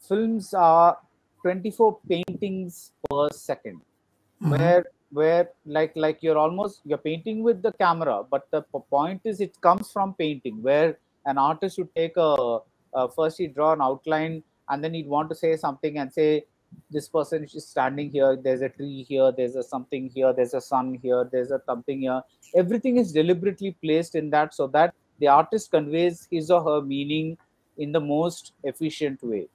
films 0.00 0.54
are 0.54 0.98
24 1.42 1.98
paintings 2.08 2.92
per 3.08 3.28
2nd 3.28 3.76
mm-hmm. 3.76 4.50
where 4.50 4.84
where 5.12 5.50
like 5.66 5.92
like 5.96 6.18
you're 6.22 6.38
almost 6.38 6.80
you're 6.84 7.04
painting 7.10 7.42
with 7.42 7.62
the 7.62 7.72
camera 7.84 8.22
but 8.30 8.46
the 8.50 8.62
point 8.96 9.20
is 9.24 9.40
it 9.40 9.60
comes 9.60 9.90
from 9.90 10.14
painting 10.14 10.62
where 10.62 10.98
an 11.26 11.38
artist 11.38 11.78
would 11.78 11.94
take 11.94 12.16
a, 12.16 12.58
a 12.94 13.08
first 13.10 13.38
he'd 13.38 13.54
draw 13.54 13.72
an 13.72 13.82
outline 13.82 14.42
and 14.68 14.84
then 14.84 14.94
he'd 14.94 15.08
want 15.08 15.28
to 15.28 15.34
say 15.34 15.56
something 15.56 15.98
and 15.98 16.12
say 16.12 16.44
this 16.90 17.08
person 17.08 17.44
is 17.44 17.66
standing 17.66 18.10
here 18.10 18.36
there's 18.36 18.62
a 18.62 18.68
tree 18.68 19.04
here 19.08 19.32
there's 19.36 19.56
a 19.56 19.62
something 19.62 20.08
here 20.08 20.32
there's 20.32 20.54
a 20.54 20.60
sun 20.60 20.98
here 21.02 21.28
there's 21.30 21.50
a 21.50 21.60
something 21.66 22.00
here. 22.00 22.22
Everything 22.54 22.96
is 22.96 23.12
deliberately 23.12 23.76
placed 23.82 24.14
in 24.14 24.30
that 24.30 24.54
so 24.54 24.66
that 24.68 24.94
the 25.18 25.28
artist 25.28 25.70
conveys 25.70 26.26
his 26.30 26.50
or 26.50 26.62
her 26.62 26.82
meaning 26.82 27.36
in 27.78 27.92
the 27.92 28.00
most 28.00 28.52
efficient 28.64 29.22
way. 29.22 29.48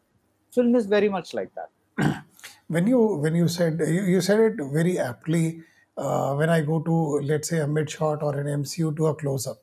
Film 0.53 0.75
is 0.75 0.85
very 0.85 1.09
much 1.09 1.33
like 1.33 1.51
that. 1.55 2.23
When 2.67 2.87
you 2.87 2.99
when 3.17 3.35
you 3.35 3.47
said 3.47 3.79
you, 3.79 4.03
you 4.03 4.21
said 4.21 4.39
it 4.39 4.63
very 4.71 4.97
aptly 4.97 5.61
uh, 5.97 6.33
when 6.33 6.49
i 6.49 6.61
go 6.61 6.79
to 6.79 7.19
let's 7.31 7.47
say 7.49 7.59
a 7.59 7.67
mid 7.67 7.89
shot 7.89 8.23
or 8.23 8.37
an 8.39 8.47
mcu 8.63 8.95
to 8.97 9.05
a 9.07 9.15
close 9.15 9.45
up 9.45 9.59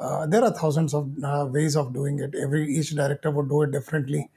uh, 0.00 0.26
there 0.26 0.42
are 0.42 0.50
thousands 0.50 0.92
of 0.94 1.08
uh, 1.22 1.46
ways 1.48 1.76
of 1.76 1.92
doing 1.92 2.18
it. 2.18 2.34
Every 2.34 2.66
each 2.74 2.90
director 2.90 3.30
would 3.30 3.48
do 3.48 3.62
it 3.62 3.70
differently 3.70 4.30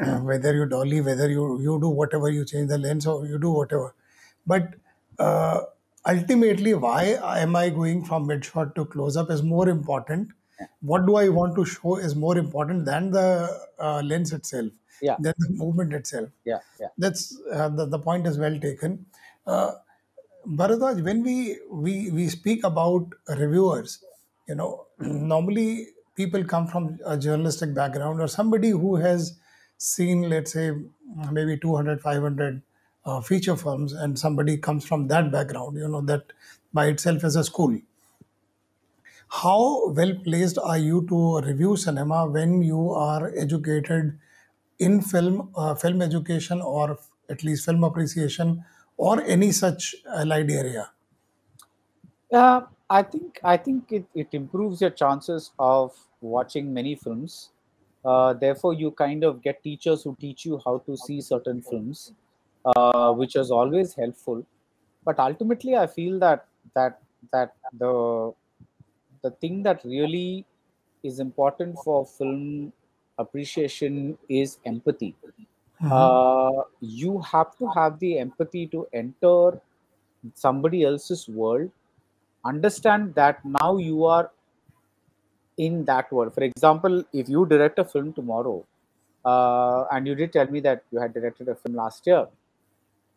whether 0.22 0.54
you 0.54 0.66
dolly 0.66 1.00
whether 1.00 1.28
you 1.30 1.60
you 1.60 1.78
do 1.80 1.88
whatever 1.88 2.30
you 2.30 2.44
change 2.44 2.68
the 2.68 2.78
lens 2.78 3.06
or 3.06 3.26
you 3.26 3.38
do 3.38 3.50
whatever. 3.50 3.94
But 4.46 4.74
uh, 5.18 5.62
ultimately 6.08 6.72
why 6.74 7.18
am 7.22 7.54
i 7.54 7.68
going 7.68 8.04
from 8.04 8.26
mid 8.26 8.44
shot 8.44 8.74
to 8.74 8.84
close 8.86 9.16
up 9.16 9.30
is 9.30 9.42
more 9.42 9.68
important. 9.68 10.30
What 10.80 11.06
do 11.06 11.16
i 11.16 11.28
want 11.28 11.54
to 11.56 11.64
show 11.64 11.96
is 11.96 12.14
more 12.14 12.36
important 12.38 12.84
than 12.84 13.10
the 13.10 13.28
uh, 13.78 14.00
lens 14.02 14.32
itself 14.32 14.72
yeah. 15.02 15.16
than 15.20 15.34
the 15.38 15.50
movement 15.50 15.92
itself. 15.92 16.28
Yeah 16.44 16.60
yeah. 16.80 16.88
That's 16.98 17.38
uh, 17.52 17.68
the, 17.68 17.86
the 17.86 17.98
point 17.98 18.26
is 18.26 18.38
well 18.38 18.58
taken. 18.58 19.06
Uh, 19.46 19.72
Baradwaj, 20.46 21.02
when 21.04 21.22
we, 21.22 21.58
we 21.70 22.10
we 22.10 22.28
speak 22.28 22.64
about 22.64 23.06
reviewers, 23.28 24.02
you 24.48 24.54
know, 24.54 24.86
normally 24.98 25.88
people 26.16 26.44
come 26.44 26.66
from 26.66 26.98
a 27.04 27.16
journalistic 27.16 27.74
background 27.74 28.20
or 28.20 28.28
somebody 28.28 28.70
who 28.70 28.96
has 28.96 29.38
seen, 29.80 30.28
let's 30.28 30.52
say, 30.52 30.72
maybe 31.32 31.58
200, 31.58 32.00
500 32.02 32.62
uh, 33.04 33.20
feature 33.20 33.56
films, 33.56 33.92
and 33.92 34.18
somebody 34.18 34.58
comes 34.58 34.86
from 34.86 35.08
that 35.08 35.32
background, 35.32 35.76
you 35.76 35.88
know, 35.88 36.00
that 36.02 36.32
by 36.72 36.86
itself 36.86 37.24
is 37.24 37.36
a 37.36 37.44
school. 37.44 37.78
How 39.30 39.88
well 39.92 40.14
placed 40.24 40.58
are 40.58 40.76
you 40.76 41.06
to 41.08 41.40
review 41.40 41.74
cinema 41.76 42.26
when 42.26 42.62
you 42.62 42.90
are 42.90 43.32
educated 43.34 44.18
in 44.78 45.00
film, 45.00 45.50
uh, 45.54 45.74
film 45.74 46.02
education, 46.02 46.60
or 46.60 46.98
at 47.28 47.42
least 47.44 47.64
film 47.64 47.82
appreciation, 47.84 48.64
or 48.98 49.20
any 49.22 49.52
such 49.52 49.94
allied 50.06 50.50
area? 50.50 50.90
Uh, 52.32 52.66
I 52.88 53.02
think 53.04 53.38
I 53.44 53.56
think 53.56 53.92
it, 53.92 54.06
it 54.14 54.28
improves 54.32 54.80
your 54.80 54.90
chances 54.90 55.52
of 55.58 56.08
watching 56.20 56.72
many 56.72 56.94
films. 56.96 57.50
Uh, 58.04 58.32
therefore, 58.32 58.74
you 58.74 58.90
kind 58.92 59.24
of 59.24 59.42
get 59.42 59.62
teachers 59.62 60.02
who 60.02 60.16
teach 60.20 60.44
you 60.44 60.60
how 60.64 60.78
to 60.86 60.96
see 60.96 61.20
certain 61.20 61.60
films, 61.62 62.12
uh, 62.64 63.12
which 63.12 63.36
is 63.36 63.50
always 63.50 63.94
helpful. 63.94 64.44
But 65.04 65.18
ultimately, 65.18 65.76
I 65.76 65.86
feel 65.86 66.18
that 66.20 66.46
that 66.74 67.00
that 67.32 67.54
the 67.78 68.32
the 69.22 69.30
thing 69.32 69.62
that 69.64 69.84
really 69.84 70.46
is 71.02 71.20
important 71.20 71.76
for 71.84 72.06
film 72.06 72.72
appreciation 73.18 74.16
is 74.28 74.58
empathy. 74.64 75.14
Uh, 75.90 76.62
you 76.80 77.18
have 77.20 77.56
to 77.56 77.66
have 77.74 77.98
the 78.00 78.18
empathy 78.18 78.66
to 78.66 78.86
enter 78.92 79.60
somebody 80.34 80.84
else's 80.84 81.26
world 81.28 81.70
understand 82.44 83.14
that 83.14 83.44
now 83.44 83.76
you 83.76 84.04
are 84.04 84.30
in 85.66 85.84
that 85.84 86.12
world. 86.12 86.34
For 86.34 86.44
example, 86.44 87.04
if 87.12 87.28
you 87.28 87.46
direct 87.46 87.78
a 87.78 87.84
film 87.84 88.12
tomorrow, 88.12 88.64
uh, 89.24 89.84
and 89.92 90.06
you 90.06 90.14
did 90.14 90.32
tell 90.32 90.46
me 90.56 90.60
that 90.60 90.84
you 90.90 90.98
had 90.98 91.12
directed 91.12 91.48
a 91.48 91.54
film 91.54 91.76
last 91.76 92.06
year, 92.06 92.26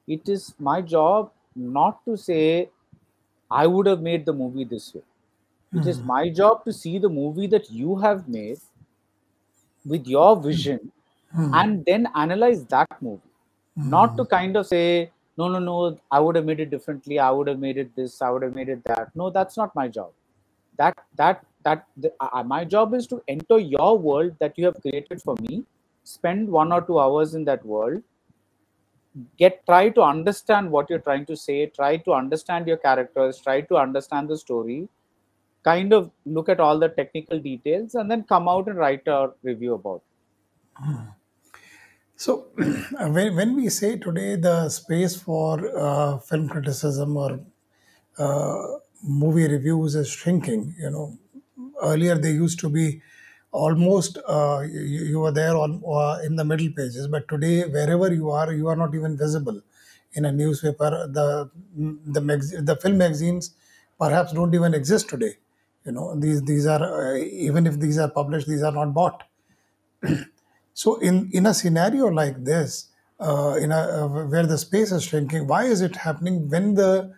it 0.08 0.28
is 0.28 0.54
my 0.60 0.82
job 0.82 1.32
not 1.56 2.04
to 2.06 2.18
say 2.18 2.70
I 3.50 3.68
would 3.68 3.86
have 3.86 4.02
made 4.02 4.26
the 4.26 4.34
movie 4.34 4.66
this 4.66 4.94
way. 4.94 5.02
It 5.76 5.88
is 5.88 6.00
hmm. 6.00 6.08
my 6.08 6.30
job 6.30 6.66
to 6.66 6.74
see 6.74 6.98
the 7.00 7.10
movie 7.10 7.48
that 7.48 7.70
you 7.72 7.96
have 7.98 8.28
made 8.28 8.60
with 9.86 10.08
your 10.08 10.36
hmm. 10.36 10.44
vision 10.48 10.92
hmm. 11.36 11.54
and 11.54 11.86
then 11.86 12.08
analyze 12.16 12.66
that 12.66 13.02
movie. 13.02 13.22
Not 13.76 14.18
to 14.18 14.26
kind 14.26 14.56
of 14.56 14.68
say 14.68 15.12
no 15.36 15.48
no 15.52 15.60
no 15.68 15.76
i 16.16 16.20
would 16.20 16.36
have 16.36 16.46
made 16.46 16.60
it 16.60 16.70
differently. 16.74 17.18
I 17.20 17.32
would 17.32 17.48
have 17.48 17.60
made 17.60 17.78
it 17.78 17.96
this. 17.96 18.22
I 18.22 18.30
would 18.30 18.44
have 18.44 18.56
made 18.56 18.70
it 18.70 18.84
that. 18.90 19.16
No 19.16 19.30
that's 19.30 19.58
not 19.58 19.74
my 19.76 19.88
job. 19.88 20.12
That 20.78 21.00
that 21.16 21.44
that 21.64 21.86
the, 21.98 22.12
uh, 22.20 22.44
my 22.44 22.64
job 22.64 22.94
is 22.94 23.08
to 23.08 23.22
enter 23.28 23.60
your 23.60 23.98
world 23.98 24.36
that 24.40 24.58
you 24.58 24.66
have 24.66 24.80
created 24.82 25.22
for 25.22 25.36
me 25.42 25.64
spend 26.04 26.50
one 26.50 26.72
or 26.72 26.82
two 26.82 27.00
hours 27.00 27.36
in 27.36 27.46
that 27.46 27.66
world 27.66 28.02
get 29.38 29.66
try 29.66 29.90
to 29.90 30.02
understand 30.02 30.70
what 30.70 30.90
you're 30.90 31.06
trying 31.08 31.26
to 31.26 31.36
say 31.36 31.66
try 31.68 31.96
to 31.98 32.14
understand 32.14 32.68
your 32.68 32.78
characters 32.78 33.40
try 33.40 33.62
to 33.62 33.78
understand 33.78 34.28
the 34.28 34.38
story 34.38 34.88
kind 35.64 35.94
of 35.94 36.12
look 36.26 36.50
at 36.50 36.60
all 36.60 36.78
the 36.78 36.90
technical 36.90 37.40
details 37.40 37.96
and 37.96 38.12
then 38.12 38.24
come 38.24 38.48
out 38.48 38.68
and 38.68 38.78
write 38.78 39.08
a 39.08 39.32
review 39.44 39.74
about 39.76 40.02
it. 40.04 40.98
So, 42.16 42.48
when, 43.00 43.36
when 43.36 43.56
we 43.56 43.70
say 43.70 43.98
today 43.98 44.36
the 44.36 44.70
space 44.70 45.16
for 45.16 45.60
uh, 45.78 46.20
film 46.20 46.50
criticism 46.50 47.18
or 47.18 47.40
uh, 48.18 48.62
movie 49.04 49.48
reviews 49.48 49.96
is 49.96 50.10
shrinking, 50.10 50.76
you 50.80 50.90
know, 50.90 51.18
earlier 51.84 52.16
they 52.18 52.32
used 52.32 52.60
to 52.60 52.70
be 52.70 53.02
almost 53.52 54.18
uh, 54.28 54.62
you, 54.66 54.82
you 55.12 55.20
were 55.20 55.32
there 55.32 55.56
on 55.56 55.82
uh, 55.88 56.20
in 56.26 56.36
the 56.36 56.46
middle 56.46 56.70
pages 56.80 57.08
but 57.08 57.28
today 57.28 57.64
wherever 57.66 58.12
you 58.14 58.32
are 58.32 58.52
you 58.54 58.68
are 58.68 58.76
not 58.76 58.96
even 58.96 59.18
visible 59.18 59.62
in 60.14 60.26
a 60.26 60.32
newspaper. 60.32 61.08
The 61.12 61.50
the 61.76 62.22
mag- 62.22 62.66
the 62.70 62.76
film 62.76 62.98
magazines 62.98 63.54
perhaps 64.00 64.34
don't 64.34 64.54
even 64.54 64.74
exist 64.74 65.10
today. 65.10 65.38
You 65.86 65.92
know 65.92 66.16
these 66.20 66.42
these 66.44 66.66
are 66.66 66.84
uh, 66.84 67.18
even 67.18 67.68
if 67.68 67.80
these 67.80 67.98
are 67.98 68.10
published 68.10 68.48
these 68.48 68.64
are 68.64 68.72
not 68.72 68.94
bought. 68.94 69.24
So 70.74 70.96
in 71.00 71.30
in 71.34 71.46
a 71.46 71.54
scenario 71.54 72.08
like 72.08 72.44
this, 72.46 72.88
uh, 73.20 73.58
in 73.62 73.72
a 73.72 73.78
uh, 74.06 74.08
where 74.28 74.46
the 74.48 74.58
space 74.58 74.92
is 74.92 75.04
shrinking, 75.04 75.48
why 75.48 75.66
is 75.66 75.82
it 75.82 75.96
happening 75.96 76.50
when 76.50 76.76
the 76.76 77.14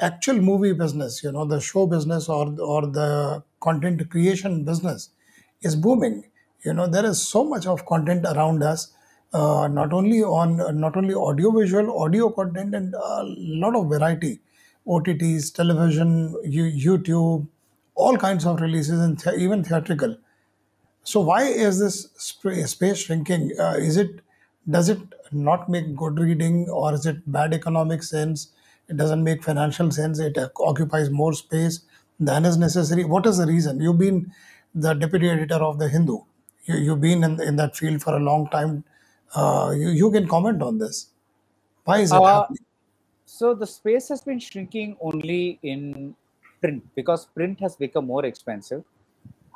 actual 0.00 0.40
movie 0.40 0.72
business, 0.72 1.22
you 1.22 1.32
know, 1.32 1.44
the 1.44 1.60
show 1.60 1.86
business 1.86 2.28
or 2.28 2.44
or 2.60 2.86
the 2.86 3.44
content 3.68 4.08
creation 4.10 4.64
business 4.64 5.10
is 5.62 5.76
booming? 5.76 6.24
You 6.64 6.72
know, 6.74 6.86
there 6.86 7.04
is 7.06 7.22
so 7.22 7.44
much 7.44 7.66
of 7.66 7.84
content 7.86 8.24
around 8.26 8.62
us, 8.62 8.92
uh, 9.32 9.68
not 9.68 9.92
only 9.92 10.22
on 10.22 10.56
not 10.80 10.96
only 10.96 11.14
audiovisual, 11.14 11.90
audio 12.02 12.30
content, 12.30 12.74
and 12.74 12.94
a 12.94 13.22
lot 13.64 13.76
of 13.76 13.88
variety, 13.88 14.40
OTTs, 14.86 15.50
television, 15.50 16.34
you, 16.44 16.64
YouTube, 16.64 17.46
all 17.94 18.16
kinds 18.16 18.46
of 18.46 18.60
releases, 18.60 19.00
and 19.00 19.22
even 19.38 19.64
theatrical. 19.64 20.16
So 21.04 21.20
why 21.20 21.44
is 21.44 21.78
this 21.78 22.08
sp- 22.18 22.66
space 22.66 22.98
shrinking? 22.98 23.52
Uh, 23.58 23.76
is 23.78 23.96
it 23.96 24.20
does 24.68 24.88
it 24.88 24.98
not 25.32 25.68
make 25.68 25.94
good 25.96 26.18
reading, 26.18 26.68
or 26.68 26.92
is 26.94 27.06
it 27.06 27.30
bad 27.32 27.54
economic 27.54 28.02
sense? 28.02 28.48
It 28.88 28.96
doesn't 28.96 29.22
make 29.24 29.44
financial 29.44 29.90
sense. 29.90 30.18
It 30.18 30.36
occupies 30.60 31.10
more 31.10 31.32
space 31.32 31.80
than 32.18 32.44
is 32.44 32.56
necessary. 32.56 33.04
What 33.04 33.26
is 33.26 33.38
the 33.38 33.46
reason? 33.46 33.80
You've 33.80 33.98
been 33.98 34.32
the 34.74 34.94
deputy 34.94 35.28
editor 35.28 35.56
of 35.56 35.78
the 35.78 35.88
Hindu. 35.88 36.18
You, 36.64 36.76
you've 36.76 37.00
been 37.00 37.24
in, 37.24 37.40
in 37.40 37.56
that 37.56 37.76
field 37.76 38.02
for 38.02 38.14
a 38.16 38.20
long 38.20 38.48
time. 38.50 38.84
Uh, 39.34 39.72
you, 39.76 39.90
you 39.90 40.10
can 40.10 40.26
comment 40.28 40.62
on 40.62 40.78
this. 40.78 41.10
Why 41.84 41.98
is 42.00 42.12
it 42.12 42.24
Uh, 42.24 42.26
happening? 42.26 42.58
so 43.26 43.54
the 43.54 43.66
space 43.66 44.08
has 44.08 44.22
been 44.22 44.38
shrinking 44.38 44.96
only 45.00 45.58
in 45.62 46.14
print 46.60 46.84
because 46.94 47.26
print 47.26 47.60
has 47.60 47.76
become 47.76 48.06
more 48.06 48.24
expensive 48.24 48.84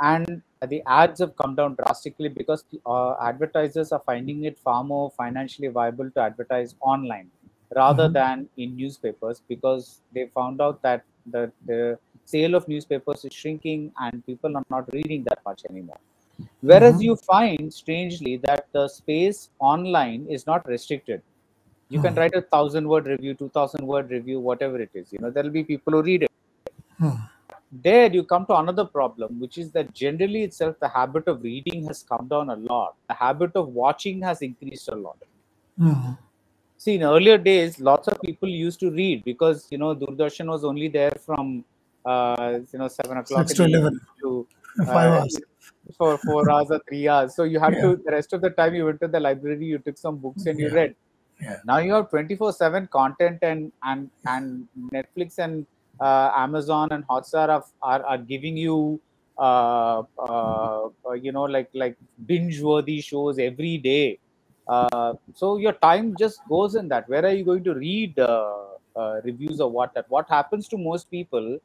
and 0.00 0.42
the 0.68 0.82
ads 0.86 1.20
have 1.20 1.36
come 1.36 1.54
down 1.54 1.74
drastically 1.76 2.28
because 2.28 2.64
uh, 2.86 3.14
advertisers 3.22 3.92
are 3.92 4.02
finding 4.06 4.44
it 4.44 4.58
far 4.58 4.82
more 4.84 5.10
financially 5.12 5.68
viable 5.68 6.10
to 6.10 6.20
advertise 6.20 6.74
online 6.80 7.30
rather 7.76 8.08
Mhm. 8.08 8.14
than 8.18 8.48
in 8.56 8.76
newspapers 8.76 9.42
because 9.48 10.02
they 10.12 10.26
found 10.34 10.60
out 10.60 10.82
that 10.82 11.04
the, 11.26 11.52
the 11.66 11.98
sale 12.32 12.54
of 12.58 12.68
newspapers 12.74 13.24
is 13.28 13.34
shrinking 13.40 13.82
and 14.04 14.24
people 14.30 14.56
are 14.60 14.66
not 14.76 14.92
reading 14.98 15.22
that 15.30 15.40
much 15.50 15.62
anymore 15.70 16.00
whereas 16.70 16.96
Mhm. 16.96 17.04
you 17.08 17.14
find 17.32 17.74
strangely 17.80 18.34
that 18.46 18.62
the 18.78 18.86
space 19.00 19.40
online 19.72 20.22
is 20.38 20.44
not 20.52 20.70
restricted 20.74 21.20
you 21.94 22.00
can 22.02 22.14
Mhm. 22.14 22.18
write 22.20 22.34
a 22.38 22.42
thousand 22.54 22.86
word 22.90 23.06
review, 23.12 23.32
two 23.38 23.48
thousand 23.54 23.84
word 23.92 24.10
review, 24.16 24.38
whatever 24.48 24.80
it 24.80 24.90
is. 24.94 25.12
You 25.12 25.18
know, 25.22 25.30
there'll 25.30 25.56
be 25.56 25.62
people 25.70 25.94
who 25.94 26.02
read 26.08 26.22
it. 26.26 26.30
Mhm. 27.00 27.16
There, 27.86 28.12
you 28.16 28.22
come 28.32 28.44
to 28.50 28.56
another 28.58 28.84
problem, 28.84 29.40
which 29.40 29.58
is 29.62 29.72
that 29.72 29.92
generally 30.02 30.42
itself 30.48 30.76
the 30.84 30.90
habit 30.98 31.26
of 31.32 31.42
reading 31.42 31.84
has 31.88 32.02
come 32.12 32.28
down 32.34 32.50
a 32.50 32.56
lot. 32.70 32.94
The 33.08 33.14
habit 33.14 33.56
of 33.62 33.74
watching 33.82 34.22
has 34.28 34.42
increased 34.48 34.88
a 34.88 34.94
lot. 34.94 35.18
Mhm. 35.78 36.16
See, 36.84 36.94
in 36.94 37.02
earlier 37.02 37.38
days, 37.38 37.80
lots 37.90 38.06
of 38.08 38.20
people 38.22 38.48
used 38.48 38.80
to 38.80 38.90
read 38.90 39.24
because 39.24 39.66
you 39.72 39.78
know 39.78 39.94
Doordarshan 40.04 40.48
was 40.56 40.64
only 40.72 40.88
there 41.00 41.16
from 41.26 41.64
you 42.72 42.78
know 42.78 42.88
seven 42.88 43.18
o'clock 43.18 43.46
Six 43.46 43.58
to 43.58 43.64
eleven, 43.64 44.00
to 44.22 44.46
five 44.92 45.10
uh, 45.10 45.22
hours. 45.22 45.38
for 45.96 46.18
four 46.24 46.50
hours 46.50 46.68
or 46.70 46.80
three 46.88 47.08
hours. 47.08 47.34
So 47.36 47.44
you 47.44 47.60
had 47.60 47.74
Yeah, 47.74 47.82
to 47.82 47.96
the 48.04 48.12
rest 48.12 48.32
of 48.32 48.40
the 48.42 48.50
time 48.50 48.74
you 48.74 48.84
went 48.86 49.00
to 49.02 49.08
the 49.08 49.20
library, 49.20 49.64
you 49.66 49.78
took 49.78 49.98
some 49.98 50.18
books 50.18 50.46
and 50.46 50.58
you 50.58 50.68
yeah, 50.68 50.74
read. 50.80 50.94
Yeah. 51.40 51.56
now 51.64 51.78
you 51.78 51.92
have 51.94 52.10
24 52.10 52.52
7 52.52 52.88
content 52.96 53.38
and 53.42 53.72
and 53.90 54.10
and 54.26 54.68
netflix 54.94 55.38
and 55.46 55.66
uh, 56.06 56.30
amazon 56.36 56.88
and 56.96 57.06
hotstar 57.08 57.48
are, 57.56 57.64
are, 57.82 58.02
are 58.12 58.18
giving 58.18 58.56
you 58.56 59.00
uh, 59.38 60.02
uh, 60.28 60.88
uh, 61.08 61.12
you 61.26 61.32
know 61.32 61.44
like 61.56 61.70
like 61.74 61.96
binge 62.26 62.60
worthy 62.62 63.00
shows 63.00 63.38
every 63.38 63.78
day. 63.78 64.18
Uh, 64.66 65.14
so 65.34 65.56
your 65.56 65.72
time 65.72 66.14
just 66.16 66.40
goes 66.48 66.74
in 66.74 66.88
that. 66.88 67.08
Where 67.08 67.24
are 67.24 67.32
you 67.32 67.44
going 67.44 67.64
to 67.64 67.74
read 67.74 68.18
uh, 68.18 68.54
uh, 68.96 69.20
reviews 69.24 69.60
or 69.60 69.70
what? 69.70 69.94
That 69.94 70.06
what 70.08 70.28
happens 70.28 70.68
to 70.68 70.78
most 70.78 71.10
people 71.10 71.58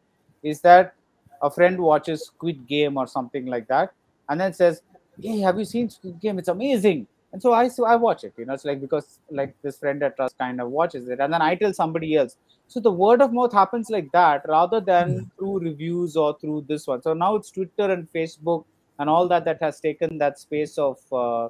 is 0.52 0.62
that 0.62 0.94
a 1.42 1.52
friend 1.58 1.80
watches 1.80 2.26
squid 2.28 2.66
game 2.68 2.98
or 2.98 3.08
something 3.08 3.46
like 3.56 3.68
that 3.68 3.92
and 4.30 4.40
then 4.40 4.54
says 4.54 4.82
hey 5.22 5.40
have 5.40 5.60
you 5.60 5.66
seen 5.66 5.90
squid 5.90 6.20
game 6.22 6.40
it's 6.40 6.54
amazing 6.58 7.06
and 7.36 7.42
so 7.42 7.52
I 7.52 7.68
so 7.68 7.84
I 7.84 7.98
watch 7.98 8.24
it. 8.24 8.34
You 8.38 8.46
know, 8.46 8.54
it's 8.54 8.64
like 8.64 8.80
because 8.80 9.20
like 9.30 9.54
this 9.62 9.78
friend 9.78 10.02
at 10.04 10.16
trust 10.16 10.38
kind 10.38 10.62
of 10.62 10.70
watches 10.70 11.10
it, 11.10 11.20
and 11.20 11.34
then 11.34 11.42
I 11.42 11.56
tell 11.56 11.74
somebody 11.74 12.16
else. 12.16 12.38
So 12.68 12.80
the 12.80 12.94
word 13.00 13.22
of 13.22 13.34
mouth 13.34 13.52
happens 13.52 13.90
like 13.90 14.10
that 14.14 14.44
rather 14.48 14.80
than 14.80 15.30
through 15.38 15.60
reviews 15.60 16.16
or 16.16 16.38
through 16.40 16.64
this 16.70 16.88
one. 16.88 17.02
So 17.02 17.14
now 17.14 17.36
it's 17.36 17.52
Twitter 17.52 17.92
and 17.92 18.08
Facebook 18.14 18.64
and 19.00 19.10
all 19.10 19.28
that 19.28 19.44
that 19.44 19.62
has 19.62 19.82
taken 19.82 20.18
that 20.20 20.40
space 20.40 20.78
of 20.78 20.98
uh, 21.12 21.50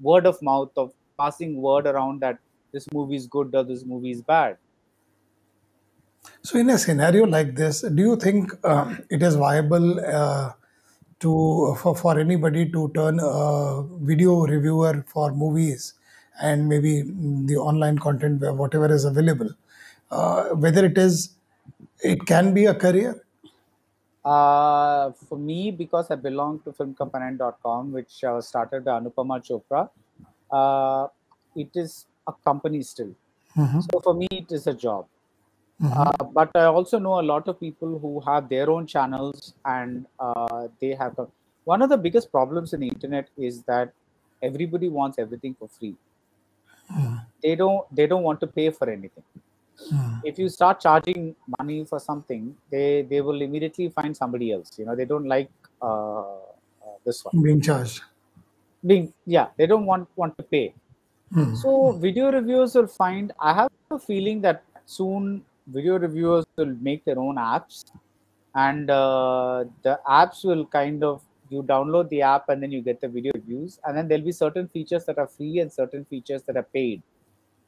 word 0.00 0.24
of 0.24 0.40
mouth 0.40 0.72
of 0.78 0.94
passing 1.18 1.60
word 1.60 1.86
around 1.86 2.20
that 2.20 2.38
this 2.72 2.86
movie 2.94 3.16
is 3.16 3.26
good 3.26 3.54
or 3.54 3.64
this 3.64 3.84
movie 3.84 4.12
is 4.12 4.22
bad. 4.22 4.56
So, 6.42 6.58
in 6.58 6.70
a 6.70 6.78
scenario 6.78 7.26
like 7.26 7.54
this, 7.54 7.82
do 7.82 8.02
you 8.02 8.16
think 8.16 8.52
um, 8.64 9.04
it 9.10 9.22
is 9.22 9.36
viable 9.36 10.00
uh, 10.00 10.52
to 11.20 11.74
for, 11.80 11.94
for 11.96 12.18
anybody 12.18 12.70
to 12.70 12.90
turn 12.94 13.18
a 13.20 13.82
video 14.00 14.46
reviewer 14.46 15.04
for 15.08 15.32
movies 15.32 15.94
and 16.40 16.68
maybe 16.68 17.02
the 17.02 17.56
online 17.56 17.98
content, 17.98 18.40
where 18.40 18.52
whatever 18.52 18.92
is 18.92 19.04
available, 19.04 19.50
uh, 20.10 20.50
whether 20.50 20.84
it 20.84 20.96
is 20.96 21.34
it 22.02 22.24
can 22.26 22.54
be 22.54 22.66
a 22.66 22.74
career? 22.74 23.22
Uh, 24.24 25.12
for 25.12 25.38
me, 25.38 25.70
because 25.70 26.10
I 26.10 26.16
belong 26.16 26.60
to 26.60 26.72
filmcompanion.com, 26.72 27.92
which 27.92 28.22
uh, 28.24 28.40
started 28.40 28.84
by 28.84 29.00
Anupama 29.00 29.40
Chopra, 29.46 29.88
uh, 30.50 31.08
it 31.56 31.70
is 31.74 32.06
a 32.26 32.32
company 32.44 32.82
still. 32.82 33.14
Mhm, 33.56 33.82
So 33.82 34.00
for 34.00 34.14
me, 34.14 34.28
it 34.30 34.52
is 34.52 34.66
a 34.66 34.74
job. 34.74 35.06
Mhm, 35.80 36.10
Uh, 36.10 36.24
but 36.34 36.50
I 36.54 36.64
also 36.66 36.98
know 36.98 37.20
a 37.20 37.22
lot 37.32 37.48
of 37.48 37.58
people 37.60 37.98
who 37.98 38.20
have 38.20 38.48
their 38.48 38.70
own 38.70 38.86
channels 38.86 39.54
and 39.64 40.06
uh, 40.18 40.68
they 40.80 40.94
have. 40.94 41.16
The, 41.16 41.26
one 41.64 41.82
of 41.82 41.88
the 41.88 41.96
biggest 41.98 42.30
problems 42.30 42.72
in 42.74 42.80
the 42.80 42.88
internet 42.88 43.30
is 43.36 43.62
that 43.64 43.94
everybody 44.42 44.88
wants 44.88 45.18
everything 45.18 45.54
for 45.54 45.68
free. 45.68 45.96
They 47.42 47.54
don't. 47.56 47.84
They 47.94 48.06
don't 48.06 48.22
want 48.22 48.40
to 48.40 48.46
pay 48.46 48.70
for 48.70 48.88
anything. 48.90 49.24
mhm. 49.90 50.22
If 50.22 50.38
you 50.38 50.48
start 50.48 50.80
charging 50.80 51.36
money 51.58 51.84
for 51.84 52.00
something, 52.00 52.56
they 52.70 53.02
they 53.02 53.20
will 53.20 53.40
immediately 53.42 53.88
find 53.90 54.16
somebody 54.16 54.52
else. 54.52 54.78
You 54.78 54.86
know, 54.86 54.96
they 54.96 55.04
don't 55.04 55.26
like 55.26 55.50
uh, 55.80 56.38
uh, 56.86 56.96
this 57.04 57.24
one. 57.24 57.34
Being 57.42 57.62
charged. 57.62 58.02
Being 58.86 59.12
yeah, 59.26 59.50
they 59.56 59.66
don't 59.66 59.86
want 59.86 60.08
want 60.16 60.36
to 60.38 60.44
pay. 60.44 60.74
Mhm, 61.30 61.54
So 61.62 61.92
video 61.92 62.32
reviewers 62.32 62.74
will 62.74 62.88
find. 62.88 63.32
I 63.40 63.54
have 63.54 63.70
a 63.90 63.98
feeling 63.98 64.40
that 64.42 64.64
soon 64.86 65.46
video 65.72 65.98
reviewers 65.98 66.44
will 66.56 66.74
make 66.80 67.04
their 67.04 67.18
own 67.18 67.36
apps, 67.36 67.84
and 68.54 68.90
uh, 68.90 69.64
the 69.82 69.98
apps 70.08 70.44
will 70.44 70.66
kind 70.66 71.04
of 71.04 71.22
you 71.50 71.62
download 71.62 72.08
the 72.10 72.20
app 72.20 72.50
and 72.50 72.62
then 72.62 72.70
you 72.70 72.82
get 72.82 73.00
the 73.00 73.08
video 73.08 73.32
reviews, 73.34 73.78
and 73.84 73.96
then 73.96 74.08
there'll 74.08 74.24
be 74.24 74.32
certain 74.32 74.68
features 74.68 75.04
that 75.06 75.18
are 75.18 75.26
free 75.26 75.60
and 75.60 75.72
certain 75.72 76.04
features 76.04 76.42
that 76.42 76.56
are 76.56 76.68
paid. 76.74 77.02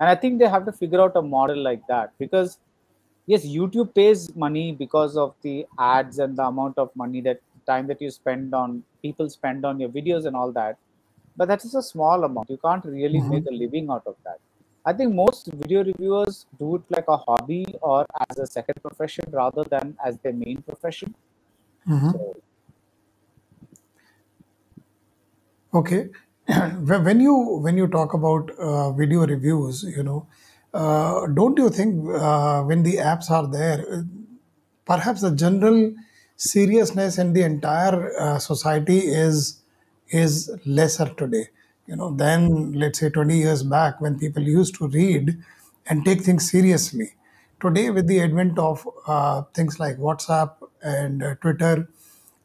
And 0.01 0.09
I 0.09 0.15
think 0.15 0.39
they 0.39 0.49
have 0.49 0.65
to 0.67 0.73
figure 0.73 1.01
out 1.01 1.17
a 1.17 1.23
model 1.23 1.63
like 1.63 1.87
that 1.89 2.13
because 2.19 2.59
yes, 3.27 3.47
YouTube 3.47 3.95
pays 3.95 4.35
money 4.35 4.73
because 4.73 5.17
of 5.17 5.35
the 5.43 5.67
ads 5.79 6.19
and 6.19 6.37
the 6.37 6.45
amount 6.45 6.79
of 6.79 6.91
money 6.95 7.21
that 7.23 7.41
time 7.67 7.87
that 7.87 8.01
you 8.01 8.11
spend 8.11 8.55
on 8.55 8.83
people 9.03 9.29
spend 9.29 9.65
on 9.65 9.79
your 9.79 9.91
videos 9.91 10.25
and 10.27 10.35
all 10.35 10.51
that 10.51 10.79
but 11.41 11.49
that 11.49 11.65
is 11.65 11.75
a 11.75 11.83
small 11.83 12.25
amount. 12.25 12.51
You 12.51 12.59
can't 12.59 12.85
really 12.85 13.21
make 13.21 13.45
mhm. 13.45 13.53
a 13.53 13.55
living 13.55 13.91
out 13.91 14.03
of 14.07 14.17
that. 14.25 14.39
I 14.85 14.93
think 14.93 15.15
most 15.15 15.47
video 15.53 15.85
reviewers 15.85 16.47
do 16.59 16.77
it 16.77 16.83
like 16.91 17.09
a 17.09 17.17
hobby 17.17 17.67
or 17.83 18.07
as 18.29 18.39
a 18.39 18.47
second 18.47 18.77
profession 18.83 19.25
rather 19.31 19.65
than 19.65 19.97
as 20.05 20.19
their 20.19 20.33
main 20.33 20.63
profession. 20.63 21.15
Mhm. 21.87 22.11
So, 22.13 22.37
Okay. 25.75 26.09
When 26.89 27.05
when 27.05 27.21
you 27.21 27.35
when 27.65 27.77
you 27.77 27.87
talk 27.87 28.15
about 28.15 28.51
uh, 28.59 28.93
video 28.93 29.27
reviews, 29.27 29.83
you 29.97 30.03
know, 30.03 30.27
uh, 30.75 31.27
don't 31.29 31.57
you 31.59 31.71
think 31.71 32.09
uh, 32.15 32.63
when 32.63 32.83
the 32.83 32.97
apps 32.97 33.31
are 33.31 33.47
there, 33.47 33.85
uh, 33.99 34.03
perhaps 34.87 35.21
the 35.21 35.31
general 35.31 35.95
seriousness 36.37 37.19
in 37.19 37.33
the 37.35 37.43
entire 37.43 38.13
uh, 38.19 38.39
society 38.39 38.99
is 38.99 39.61
is 40.11 40.51
lesser 40.67 41.09
today, 41.17 41.49
you 41.91 41.97
know, 41.97 42.15
than 42.15 42.73
let's 42.73 43.01
say 43.01 43.11
20 43.11 43.37
years 43.37 43.63
back 43.65 44.01
when 44.01 44.19
people 44.19 44.43
used 44.43 44.77
to 44.77 44.87
read 44.89 45.37
and 45.87 46.05
take 46.05 46.23
things 46.23 46.49
seriously. 46.51 47.15
Today, 47.61 47.91
with 47.91 48.07
the 48.07 48.21
advent 48.21 48.59
of 48.59 48.89
uh, 49.07 49.43
things 49.55 49.81
like 49.81 49.99
WhatsApp 49.99 50.53
and 50.83 51.23
uh, 51.23 51.35
Twitter, 51.43 51.89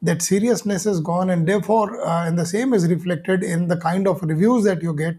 that 0.02 0.22
seriousness 0.22 0.86
is 0.86 1.00
gone 1.00 1.30
and 1.30 1.48
therefore 1.48 2.02
uh, 2.06 2.28
and 2.28 2.38
the 2.38 2.46
same 2.46 2.74
is 2.74 2.88
reflected 2.88 3.44
in 3.44 3.68
the 3.68 3.78
kind 3.78 4.08
of 4.08 4.22
reviews 4.24 4.64
that 4.66 4.82
you 4.84 4.94
get 4.94 5.16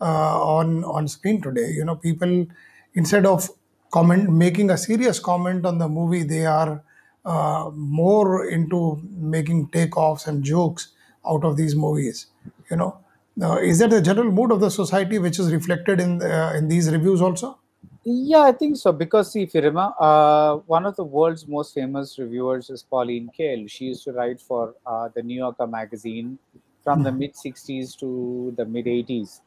uh, 0.00 0.38
on 0.56 0.84
on 0.84 1.08
screen 1.08 1.40
today 1.42 1.70
you 1.70 1.84
know 1.84 1.96
people 1.96 2.46
instead 2.94 3.26
of 3.26 3.48
comment 3.90 4.30
making 4.30 4.70
a 4.70 4.76
serious 4.78 5.18
comment 5.18 5.64
on 5.66 5.78
the 5.78 5.88
movie 5.88 6.22
they 6.22 6.44
are 6.46 6.82
uh, 7.24 7.70
more 7.74 8.46
into 8.48 9.00
making 9.16 9.66
takeoffs 9.68 10.26
and 10.26 10.44
jokes 10.44 10.92
out 11.26 11.42
of 11.44 11.56
these 11.56 11.74
movies 11.74 12.26
you 12.70 12.76
know 12.76 12.98
is 13.36 13.78
that 13.78 13.90
the 13.90 14.00
general 14.00 14.30
mood 14.30 14.52
of 14.52 14.60
the 14.60 14.70
society 14.70 15.18
which 15.18 15.38
is 15.38 15.52
reflected 15.52 16.00
in 16.00 16.22
uh, 16.22 16.52
in 16.56 16.68
these 16.68 16.90
reviews 16.90 17.20
also 17.20 17.58
Yeah, 18.04 18.40
I 18.42 18.52
think 18.52 18.76
so. 18.76 18.92
Because 18.92 19.32
see, 19.32 19.42
if 19.42 19.54
you 19.54 19.60
remember, 19.60 19.94
uh, 20.00 20.56
one 20.66 20.86
of 20.86 20.96
the 20.96 21.04
world's 21.04 21.46
most 21.46 21.74
famous 21.74 22.18
reviewers 22.18 22.70
is 22.70 22.82
Pauline 22.82 23.30
Kael. 23.38 23.68
She 23.70 23.86
used 23.86 24.04
to 24.04 24.12
write 24.12 24.40
for 24.40 24.74
uh, 24.86 25.08
the 25.14 25.22
New 25.22 25.36
Yorker 25.36 25.66
magazine 25.66 26.38
from 26.82 27.02
the 27.02 27.12
mid 27.12 27.36
60s 27.36 27.94
to 27.96 28.54
the 28.56 28.64
mid 28.64 28.86
80s. 28.86 29.42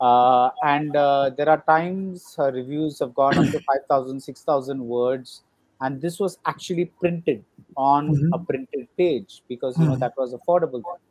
Uh, 0.00 0.50
and 0.62 0.96
uh, 0.96 1.30
there 1.36 1.48
are 1.48 1.62
times 1.68 2.34
her 2.36 2.50
reviews 2.50 2.98
have 3.00 3.14
gone 3.14 3.38
up 3.38 3.50
to 3.50 3.60
5,000, 3.66 4.20
6,000 4.20 4.80
words. 4.86 5.42
And 5.80 6.00
this 6.00 6.18
was 6.18 6.38
actually 6.46 6.86
printed 6.86 7.44
on 7.76 8.22
a 8.32 8.38
Mhm. 8.38 8.38
printed 8.38 8.88
page 8.96 9.42
because, 9.48 9.78
you 9.78 9.86
know, 9.86 9.96
that 9.96 10.12
was 10.16 10.34
affordable 10.34 10.84
then. 10.86 11.09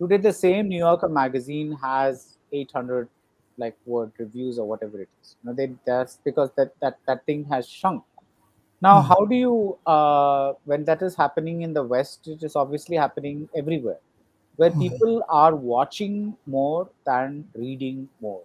Today, 0.00 0.16
the 0.16 0.32
same 0.32 0.68
New 0.68 0.78
Yorker 0.78 1.08
magazine 1.08 1.72
has 1.80 2.36
800 2.52 3.08
like 3.56 3.76
word 3.86 4.10
reviews 4.18 4.58
or 4.58 4.66
whatever 4.66 5.00
it 5.00 5.08
is. 5.22 5.36
You 5.42 5.50
know, 5.50 5.54
they, 5.54 5.72
that's 5.86 6.18
because 6.24 6.50
that, 6.56 6.72
that, 6.80 6.98
that 7.06 7.24
thing 7.26 7.44
has 7.44 7.68
shrunk. 7.68 8.02
Now, 8.82 9.00
how 9.00 9.24
do 9.24 9.36
you, 9.36 9.78
uh, 9.86 10.54
when 10.64 10.84
that 10.84 11.00
is 11.00 11.14
happening 11.14 11.62
in 11.62 11.72
the 11.72 11.82
West, 11.82 12.26
it 12.26 12.42
is 12.42 12.56
obviously 12.56 12.96
happening 12.96 13.48
everywhere, 13.56 14.00
where 14.56 14.70
people 14.72 15.22
are 15.28 15.54
watching 15.54 16.36
more 16.44 16.90
than 17.06 17.48
reading 17.54 18.08
more. 18.20 18.42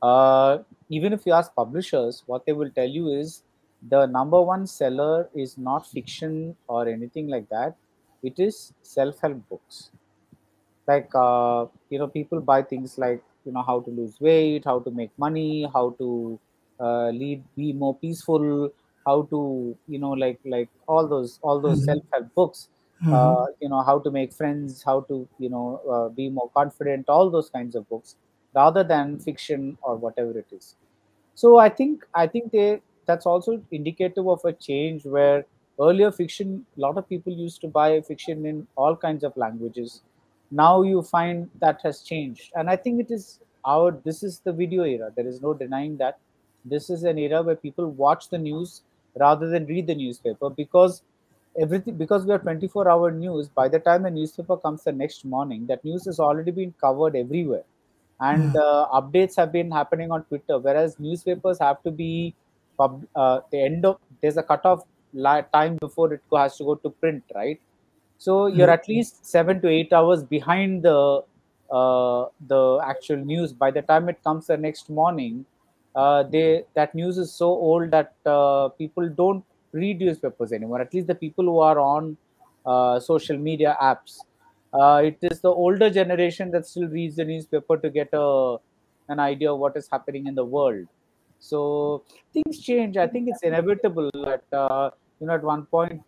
Uh, 0.00 0.58
even 0.88 1.12
if 1.12 1.26
you 1.26 1.32
ask 1.32 1.52
publishers, 1.54 2.22
what 2.26 2.46
they 2.46 2.52
will 2.52 2.70
tell 2.70 2.88
you 2.88 3.08
is 3.08 3.42
the 3.90 4.06
number 4.06 4.40
one 4.40 4.66
seller 4.66 5.28
is 5.34 5.58
not 5.58 5.86
fiction 5.86 6.56
or 6.68 6.88
anything 6.88 7.26
like 7.26 7.48
that. 7.48 7.76
It 8.22 8.38
is 8.38 8.72
self-help 8.82 9.48
books 9.48 9.90
like 10.88 11.10
uh, 11.14 11.66
you 11.90 11.98
know 11.98 12.08
people 12.08 12.40
buy 12.40 12.62
things 12.62 12.98
like 12.98 13.22
you 13.44 13.52
know 13.52 13.62
how 13.62 13.80
to 13.80 13.90
lose 13.90 14.20
weight 14.20 14.64
how 14.64 14.78
to 14.80 14.90
make 14.90 15.10
money 15.18 15.68
how 15.74 15.90
to 16.00 16.38
uh, 16.80 17.08
lead 17.10 17.44
be 17.56 17.72
more 17.72 17.94
peaceful 17.96 18.70
how 19.06 19.22
to 19.32 19.76
you 19.86 19.98
know 19.98 20.10
like 20.24 20.40
like 20.44 20.68
all 20.86 21.06
those 21.08 21.38
all 21.42 21.60
those 21.60 21.84
self-help 21.84 22.34
books 22.34 22.68
uh, 23.10 23.46
you 23.60 23.68
know 23.68 23.82
how 23.82 23.98
to 23.98 24.10
make 24.10 24.32
friends 24.32 24.82
how 24.82 25.00
to 25.02 25.28
you 25.38 25.48
know 25.48 25.66
uh, 25.94 26.08
be 26.08 26.28
more 26.28 26.50
confident 26.56 27.08
all 27.08 27.30
those 27.30 27.50
kinds 27.50 27.74
of 27.74 27.88
books 27.88 28.16
rather 28.54 28.82
than 28.84 29.18
fiction 29.18 29.76
or 29.82 29.96
whatever 29.96 30.38
it 30.38 30.46
is. 30.52 30.74
So 31.34 31.58
I 31.58 31.68
think 31.68 32.06
I 32.14 32.26
think 32.26 32.52
they 32.52 32.82
that's 33.06 33.26
also 33.26 33.62
indicative 33.70 34.28
of 34.28 34.44
a 34.44 34.52
change 34.52 35.06
where 35.06 35.46
earlier 35.80 36.10
fiction, 36.12 36.66
a 36.76 36.80
lot 36.80 36.98
of 36.98 37.08
people 37.08 37.32
used 37.32 37.60
to 37.62 37.68
buy 37.68 38.00
fiction 38.02 38.44
in 38.44 38.66
all 38.76 38.96
kinds 38.96 39.24
of 39.24 39.36
languages. 39.36 40.02
Now 40.50 40.82
you 40.82 41.02
find 41.02 41.50
that 41.60 41.80
has 41.82 42.02
changed, 42.02 42.52
and 42.54 42.70
I 42.70 42.76
think 42.76 43.00
it 43.00 43.10
is 43.10 43.40
our 43.64 43.90
this 44.04 44.22
is 44.22 44.40
the 44.40 44.52
video 44.52 44.84
era. 44.84 45.12
There 45.14 45.26
is 45.26 45.42
no 45.42 45.54
denying 45.54 45.96
that. 45.98 46.18
This 46.64 46.90
is 46.90 47.04
an 47.04 47.18
era 47.18 47.42
where 47.42 47.56
people 47.56 47.90
watch 47.90 48.28
the 48.30 48.38
news 48.38 48.82
rather 49.18 49.48
than 49.48 49.66
read 49.66 49.86
the 49.86 49.94
newspaper 49.94 50.50
because 50.50 51.02
everything 51.60 51.96
because 51.96 52.24
we 52.24 52.32
are 52.32 52.38
24 52.38 52.88
hour 52.90 53.10
news 53.10 53.48
by 53.48 53.68
the 53.68 53.78
time 53.78 54.02
the 54.02 54.10
newspaper 54.10 54.56
comes 54.56 54.84
the 54.84 54.92
next 54.92 55.24
morning 55.24 55.66
that 55.66 55.84
news 55.84 56.04
has 56.06 56.20
already 56.20 56.50
been 56.50 56.74
covered 56.80 57.16
everywhere. 57.16 57.64
And 58.20 58.56
uh, 58.56 58.88
updates 58.92 59.36
have 59.36 59.52
been 59.52 59.70
happening 59.70 60.10
on 60.10 60.24
twitter 60.24 60.58
whereas 60.58 60.98
newspapers 60.98 61.58
have 61.60 61.82
to 61.84 61.90
be 61.92 62.34
pub, 62.76 63.04
uh, 63.14 63.40
the 63.52 63.62
end 63.62 63.84
of 63.84 63.98
there's 64.20 64.36
a 64.36 64.42
cutoff 64.42 64.82
li- 65.12 65.44
time 65.52 65.76
before 65.76 66.12
it 66.12 66.20
has 66.34 66.56
to 66.56 66.64
go 66.64 66.74
to 66.74 66.90
print 66.90 67.22
right 67.34 67.60
so 68.18 68.46
you're 68.46 68.70
at 68.70 68.88
least 68.88 69.24
seven 69.26 69.60
to 69.62 69.68
eight 69.68 69.92
hours 69.92 70.22
behind 70.24 70.82
the 70.82 71.22
uh, 71.70 72.26
the 72.40 72.80
actual 72.84 73.16
news. 73.18 73.52
By 73.52 73.70
the 73.70 73.82
time 73.82 74.08
it 74.08 74.22
comes 74.24 74.46
the 74.46 74.56
next 74.56 74.90
morning, 74.90 75.46
uh, 75.94 76.22
they 76.24 76.64
that 76.74 76.94
news 76.94 77.18
is 77.18 77.32
so 77.34 77.46
old 77.48 77.90
that 77.92 78.14
uh, 78.26 78.68
people 78.70 79.08
don't 79.08 79.44
read 79.72 80.00
newspapers 80.00 80.52
anymore. 80.52 80.80
At 80.80 80.92
least 80.94 81.06
the 81.06 81.14
people 81.14 81.44
who 81.44 81.58
are 81.60 81.78
on 81.78 82.16
uh, 82.66 83.00
social 83.00 83.38
media 83.38 83.76
apps. 83.80 84.18
Uh, 84.72 85.00
it 85.04 85.18
is 85.22 85.40
the 85.40 85.48
older 85.50 85.88
generation 85.88 86.50
that 86.50 86.66
still 86.66 86.88
reads 86.88 87.16
the 87.16 87.24
newspaper 87.24 87.76
to 87.78 87.88
get 87.90 88.08
a 88.12 88.56
an 89.08 89.18
idea 89.18 89.50
of 89.52 89.58
what 89.58 89.76
is 89.76 89.88
happening 89.90 90.26
in 90.26 90.34
the 90.34 90.44
world. 90.44 90.86
So 91.38 92.04
things 92.32 92.60
change. 92.60 92.96
I 92.96 93.06
think 93.06 93.28
it's 93.28 93.42
inevitable 93.42 94.10
that 94.24 94.44
uh, 94.52 94.90
you 95.20 95.26
know 95.26 95.34
at 95.34 95.42
one 95.42 95.66
point. 95.66 96.02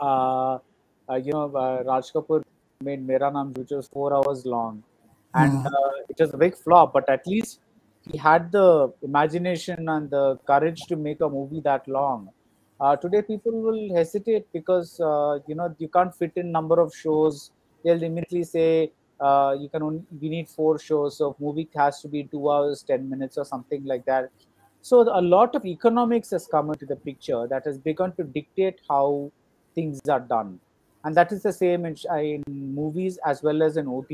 Uh, 0.00 0.04
uh, 0.10 0.58
uh, 1.08 1.16
you 1.16 1.32
know, 1.32 1.54
uh, 1.56 1.82
Raj 1.84 2.12
Kapoor 2.12 2.42
made 2.82 3.06
Mera 3.06 3.30
Naam, 3.30 3.56
which 3.56 3.70
was 3.70 3.88
four 3.88 4.14
hours 4.14 4.46
long, 4.46 4.82
and 5.34 5.66
uh, 5.66 5.90
it 6.08 6.16
was 6.18 6.32
a 6.32 6.36
big 6.36 6.56
flop. 6.56 6.92
But 6.92 7.08
at 7.08 7.26
least 7.26 7.60
he 8.10 8.18
had 8.18 8.52
the 8.52 8.92
imagination 9.02 9.88
and 9.88 10.10
the 10.10 10.36
courage 10.46 10.80
to 10.88 10.96
make 10.96 11.20
a 11.20 11.28
movie 11.28 11.60
that 11.62 11.86
long. 11.88 12.30
Uh, 12.80 12.96
today, 12.96 13.22
people 13.22 13.60
will 13.60 13.94
hesitate 13.94 14.46
because 14.52 15.00
uh, 15.00 15.38
you 15.46 15.54
know 15.54 15.74
you 15.78 15.88
can't 15.88 16.14
fit 16.14 16.32
in 16.36 16.50
number 16.50 16.80
of 16.80 16.94
shows. 16.94 17.50
They'll 17.84 18.02
immediately 18.02 18.44
say 18.44 18.92
uh, 19.20 19.56
you 19.60 19.68
can 19.68 19.82
only 19.82 20.02
we 20.20 20.28
need 20.28 20.48
four 20.48 20.78
shows, 20.78 21.18
so 21.18 21.36
movie 21.40 21.68
has 21.76 22.00
to 22.02 22.08
be 22.08 22.24
two 22.24 22.50
hours 22.50 22.82
ten 22.82 23.10
minutes 23.10 23.36
or 23.36 23.44
something 23.44 23.84
like 23.84 24.04
that. 24.06 24.30
So 24.82 25.02
a 25.02 25.20
lot 25.20 25.54
of 25.54 25.66
economics 25.66 26.30
has 26.30 26.46
come 26.46 26.70
into 26.70 26.86
the 26.86 26.96
picture 26.96 27.46
that 27.48 27.66
has 27.66 27.78
begun 27.78 28.14
to 28.16 28.24
dictate 28.24 28.80
how 28.88 29.30
things 29.80 30.00
are 30.08 30.20
done. 30.20 30.60
And 31.04 31.16
that 31.16 31.32
is 31.32 31.42
the 31.42 31.52
same 31.52 31.86
in, 31.86 31.96
in 32.12 32.42
movies 32.74 33.18
as 33.24 33.42
well 33.42 33.62
as 33.62 33.76
in 33.76 33.86
ott 33.86 34.12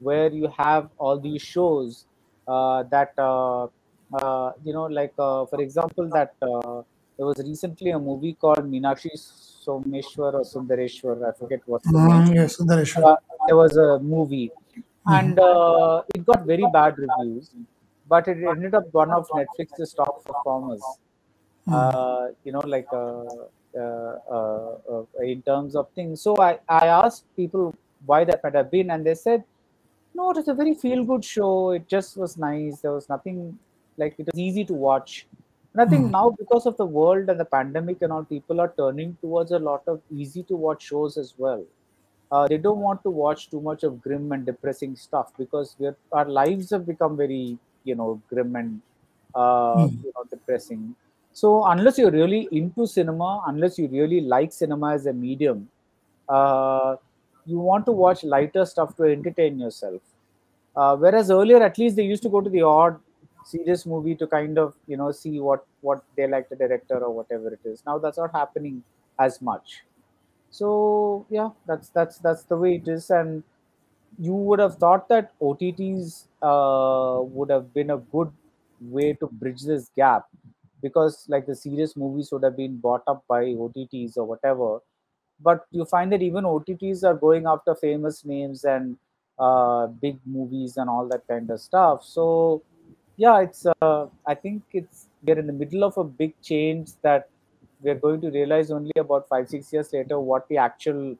where 0.00 0.30
you 0.40 0.48
have 0.58 0.90
all 0.98 1.18
these 1.18 1.42
shows 1.42 2.06
uh, 2.46 2.82
that 2.94 3.12
uh, 3.18 3.64
uh, 4.20 4.52
you 4.64 4.72
know 4.72 4.84
like 5.00 5.14
uh, 5.18 5.46
for 5.46 5.60
example 5.62 6.08
that 6.18 6.34
uh, 6.42 6.82
there 7.16 7.26
was 7.26 7.38
recently 7.50 7.90
a 7.90 7.98
movie 7.98 8.34
called 8.44 8.64
meenakshi 8.72 9.12
someshwar 9.66 10.30
or 10.40 10.44
sundareshwar 10.52 11.16
i 11.28 11.32
forget 11.42 11.62
the 11.66 11.80
name 12.08 12.24
Mm, 12.26 12.34
yes, 12.34 12.56
Sundareshwar. 12.56 13.04
uh, 13.04 13.16
there 13.46 13.56
was 13.56 13.76
a 13.76 13.98
movie. 14.00 14.50
And 15.06 15.38
uh, 15.38 16.02
it 16.14 16.24
got 16.24 16.44
very 16.46 16.66
bad 16.66 16.98
reviews 16.98 17.50
but 18.08 18.28
it 18.28 18.38
ended 18.54 18.74
up 18.74 18.86
one 18.92 19.12
of 19.12 19.28
netflix's 19.38 19.94
top 19.94 20.24
performers. 20.24 20.98
Uh, 21.70 22.28
you 22.44 22.52
know, 22.52 22.62
like 22.74 22.88
Uh, 24.30 24.74
uh, 24.90 25.04
uh, 25.18 25.22
in 25.22 25.42
terms 25.42 25.76
of 25.76 25.88
things. 25.94 26.20
So 26.20 26.36
I, 26.38 26.58
I 26.68 26.86
asked 26.86 27.24
people 27.36 27.74
why 28.06 28.24
that 28.24 28.42
might 28.42 28.54
have 28.54 28.70
been, 28.70 28.90
and 28.90 29.06
they 29.06 29.14
said, 29.14 29.44
no, 30.14 30.30
it 30.30 30.36
was 30.36 30.48
a 30.48 30.54
very 30.54 30.74
feel 30.74 31.04
good 31.04 31.24
show. 31.24 31.70
It 31.70 31.88
just 31.88 32.16
was 32.16 32.36
nice. 32.36 32.80
There 32.80 32.92
was 32.92 33.08
nothing 33.08 33.58
like 33.96 34.14
it 34.18 34.26
was 34.26 34.38
easy 34.38 34.64
to 34.66 34.74
watch. 34.74 35.26
And 35.72 35.82
I 35.82 35.86
think 35.86 36.06
hmm. 36.06 36.10
now, 36.10 36.30
because 36.38 36.66
of 36.66 36.76
the 36.76 36.84
world 36.84 37.28
and 37.28 37.40
the 37.40 37.44
pandemic 37.44 38.02
and 38.02 38.12
all, 38.12 38.24
people 38.24 38.60
are 38.60 38.72
turning 38.76 39.16
towards 39.20 39.52
a 39.52 39.58
lot 39.58 39.82
of 39.86 40.00
easy 40.10 40.42
to 40.44 40.56
watch 40.56 40.84
shows 40.84 41.16
as 41.16 41.34
well. 41.38 41.64
Uh, 42.30 42.48
they 42.48 42.58
don't 42.58 42.80
want 42.80 43.02
to 43.02 43.10
watch 43.10 43.50
too 43.50 43.60
much 43.60 43.82
of 43.82 44.00
grim 44.02 44.32
and 44.32 44.46
depressing 44.46 44.96
stuff 44.96 45.32
because 45.38 45.76
we're, 45.78 45.96
our 46.12 46.26
lives 46.26 46.70
have 46.70 46.86
become 46.86 47.16
very, 47.16 47.58
you 47.84 47.94
know, 47.94 48.20
grim 48.28 48.56
and 48.56 48.80
uh, 49.34 49.86
hmm. 49.86 49.96
you 50.04 50.12
know, 50.14 50.24
depressing. 50.30 50.94
So 51.32 51.64
unless 51.64 51.98
you're 51.98 52.10
really 52.10 52.48
into 52.52 52.86
cinema, 52.86 53.42
unless 53.46 53.78
you 53.78 53.88
really 53.88 54.20
like 54.20 54.52
cinema 54.52 54.94
as 54.94 55.06
a 55.06 55.12
medium, 55.12 55.68
uh, 56.28 56.96
you 57.46 57.58
want 57.58 57.86
to 57.86 57.92
watch 57.92 58.22
lighter 58.22 58.64
stuff 58.64 58.96
to 58.96 59.04
entertain 59.04 59.58
yourself. 59.58 60.00
Uh, 60.76 60.96
whereas 60.96 61.30
earlier, 61.30 61.62
at 61.62 61.78
least 61.78 61.96
they 61.96 62.04
used 62.04 62.22
to 62.22 62.28
go 62.28 62.40
to 62.40 62.50
the 62.50 62.62
odd 62.62 62.98
serious 63.44 63.84
movie 63.86 64.14
to 64.14 64.26
kind 64.26 64.56
of 64.56 64.74
you 64.86 64.96
know 64.96 65.10
see 65.10 65.40
what 65.40 65.66
what 65.80 66.04
they 66.16 66.28
like 66.28 66.48
the 66.48 66.56
director 66.56 66.98
or 66.98 67.12
whatever 67.12 67.52
it 67.52 67.60
is. 67.64 67.82
Now 67.86 67.98
that's 67.98 68.18
not 68.18 68.32
happening 68.32 68.82
as 69.18 69.40
much. 69.42 69.82
So 70.50 71.26
yeah, 71.30 71.50
that's 71.66 71.88
that's 71.88 72.18
that's 72.18 72.44
the 72.44 72.56
way 72.56 72.76
it 72.76 72.88
is, 72.88 73.10
and 73.10 73.42
you 74.18 74.34
would 74.34 74.58
have 74.58 74.76
thought 74.76 75.08
that 75.08 75.32
OTTs 75.40 76.26
uh, 76.42 77.22
would 77.22 77.50
have 77.50 77.72
been 77.72 77.90
a 77.90 77.98
good 77.98 78.30
way 78.80 79.14
to 79.14 79.26
bridge 79.26 79.62
this 79.62 79.90
gap 79.96 80.26
because 80.82 81.24
like 81.28 81.46
the 81.46 81.54
serious 81.54 81.96
movies 81.96 82.30
would 82.32 82.42
have 82.42 82.56
been 82.56 82.76
bought 82.78 83.02
up 83.06 83.24
by 83.28 83.44
OTTs 83.44 84.16
or 84.16 84.24
whatever. 84.24 84.80
But 85.40 85.66
you 85.70 85.84
find 85.84 86.12
that 86.12 86.22
even 86.22 86.44
OTTs 86.44 87.04
are 87.04 87.14
going 87.14 87.46
after 87.46 87.74
famous 87.74 88.24
names 88.24 88.64
and 88.64 88.96
uh, 89.38 89.86
big 89.86 90.18
movies 90.26 90.76
and 90.76 90.90
all 90.90 91.08
that 91.08 91.26
kind 91.26 91.50
of 91.50 91.60
stuff. 91.60 92.04
So 92.04 92.62
yeah, 93.16 93.40
it's 93.40 93.66
uh, 93.66 94.06
I 94.26 94.34
think 94.34 94.62
it's 94.72 95.08
we're 95.22 95.38
in 95.38 95.46
the 95.46 95.52
middle 95.52 95.84
of 95.84 95.96
a 95.96 96.04
big 96.04 96.34
change 96.42 96.90
that 97.02 97.28
we're 97.80 97.94
going 97.96 98.20
to 98.20 98.30
realize 98.30 98.70
only 98.70 98.92
about 98.96 99.28
five 99.28 99.48
six 99.48 99.72
years 99.72 99.92
later 99.92 100.18
what 100.20 100.48
the 100.48 100.56
actual 100.56 101.16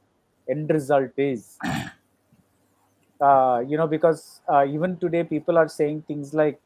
end 0.49 0.71
result 0.71 1.13
is. 1.17 1.59
Uh, 3.21 3.63
you 3.69 3.77
know, 3.77 3.87
because 3.87 4.41
uh, 4.53 4.65
even 4.67 4.97
today 4.97 5.23
people 5.23 5.57
are 5.57 5.69
saying 5.69 6.03
things 6.09 6.35
like 6.35 6.61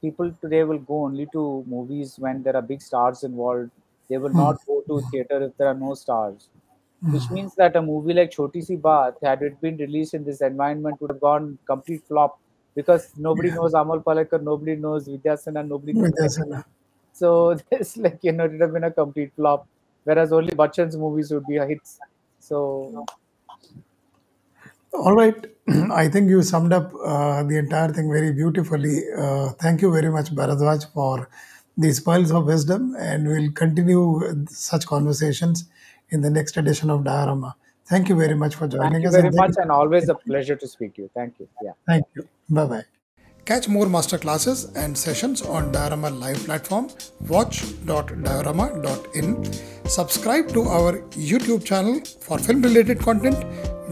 people 0.00 0.32
today 0.40 0.64
will 0.64 0.78
go 0.78 1.04
only 1.04 1.26
to 1.32 1.64
movies 1.66 2.14
when 2.18 2.42
there 2.42 2.56
are 2.56 2.62
big 2.62 2.82
stars 2.82 3.24
involved. 3.24 3.70
They 4.08 4.18
will 4.18 4.32
not 4.32 4.58
go 4.66 4.82
to 4.86 5.00
theater 5.10 5.42
if 5.42 5.56
there 5.56 5.68
are 5.68 5.74
no 5.74 5.94
stars. 5.94 6.48
Which 7.00 7.24
hmm. 7.24 7.34
means 7.34 7.54
that 7.54 7.76
a 7.76 7.82
movie 7.82 8.14
like 8.14 8.30
Choti 8.30 8.60
Si 8.60 8.76
Baat, 8.76 9.14
had 9.22 9.42
it 9.42 9.60
been 9.60 9.76
released 9.76 10.14
in 10.14 10.24
this 10.24 10.40
environment, 10.40 11.00
would 11.00 11.10
have 11.10 11.20
gone 11.20 11.58
complete 11.66 12.02
flop 12.08 12.40
because 12.74 13.12
nobody 13.16 13.50
knows 13.50 13.72
Amol 13.72 14.02
Palekar, 14.02 14.42
nobody 14.42 14.74
knows 14.76 15.06
Vidya 15.06 15.34
Sinha, 15.34 15.66
nobody 15.66 15.92
knows. 15.92 16.10
Vidya 16.10 16.28
Sinha. 16.28 16.64
So 17.12 17.54
this 17.70 17.96
like 17.96 18.18
you 18.22 18.32
know 18.32 18.44
it 18.44 18.52
would 18.52 18.60
have 18.60 18.72
been 18.72 18.84
a 18.84 18.90
complete 18.90 19.32
flop. 19.36 19.66
Whereas 20.04 20.32
only 20.32 20.54
Bachchan's 20.54 20.96
movies 20.96 21.30
would 21.32 21.46
be 21.46 21.56
a 21.56 21.66
hits. 21.66 21.98
So 22.40 23.04
All 24.92 25.14
right. 25.14 25.46
I 25.92 26.08
think 26.08 26.28
you 26.28 26.42
summed 26.42 26.72
up 26.72 26.92
uh, 27.04 27.42
the 27.42 27.56
entire 27.58 27.92
thing 27.92 28.10
very 28.10 28.32
beautifully. 28.32 29.02
Uh, 29.16 29.50
thank 29.60 29.82
you 29.82 29.92
very 29.92 30.10
much, 30.10 30.34
Baradwaj, 30.34 30.92
for 30.92 31.28
these 31.76 32.00
pearls 32.00 32.32
of 32.32 32.46
wisdom, 32.46 32.96
and 32.98 33.28
we'll 33.28 33.52
continue 33.52 34.46
such 34.48 34.86
conversations 34.86 35.66
in 36.10 36.22
the 36.22 36.30
next 36.30 36.56
edition 36.56 36.90
of 36.90 37.04
Diorama. 37.04 37.54
Thank 37.86 38.08
you 38.08 38.16
very 38.16 38.34
much 38.34 38.54
for 38.54 38.68
joining 38.68 38.92
thank 38.92 39.02
you 39.02 39.08
us. 39.08 39.14
very 39.14 39.28
and 39.28 39.36
much 39.36 39.54
and 39.56 39.70
always 39.70 40.08
a 40.08 40.14
pleasure 40.14 40.56
to 40.56 40.66
speak 40.66 40.94
to 40.96 41.02
you. 41.02 41.10
Thank 41.14 41.38
you. 41.38 41.48
Yeah. 41.62 41.72
Thank 41.86 42.04
you. 42.14 42.28
Bye 42.50 42.66
bye. 42.66 42.97
Catch 43.48 43.66
more 43.66 43.86
masterclasses 43.86 44.70
and 44.76 44.96
sessions 45.02 45.40
on 45.40 45.72
Diorama 45.72 46.10
Live 46.10 46.44
platform. 46.44 46.90
Watch.diorama.in. 47.28 49.42
Subscribe 49.86 50.52
to 50.52 50.64
our 50.64 50.98
YouTube 51.28 51.64
channel 51.64 52.02
for 52.20 52.38
film 52.38 52.60
related 52.60 53.00
content. 53.00 53.40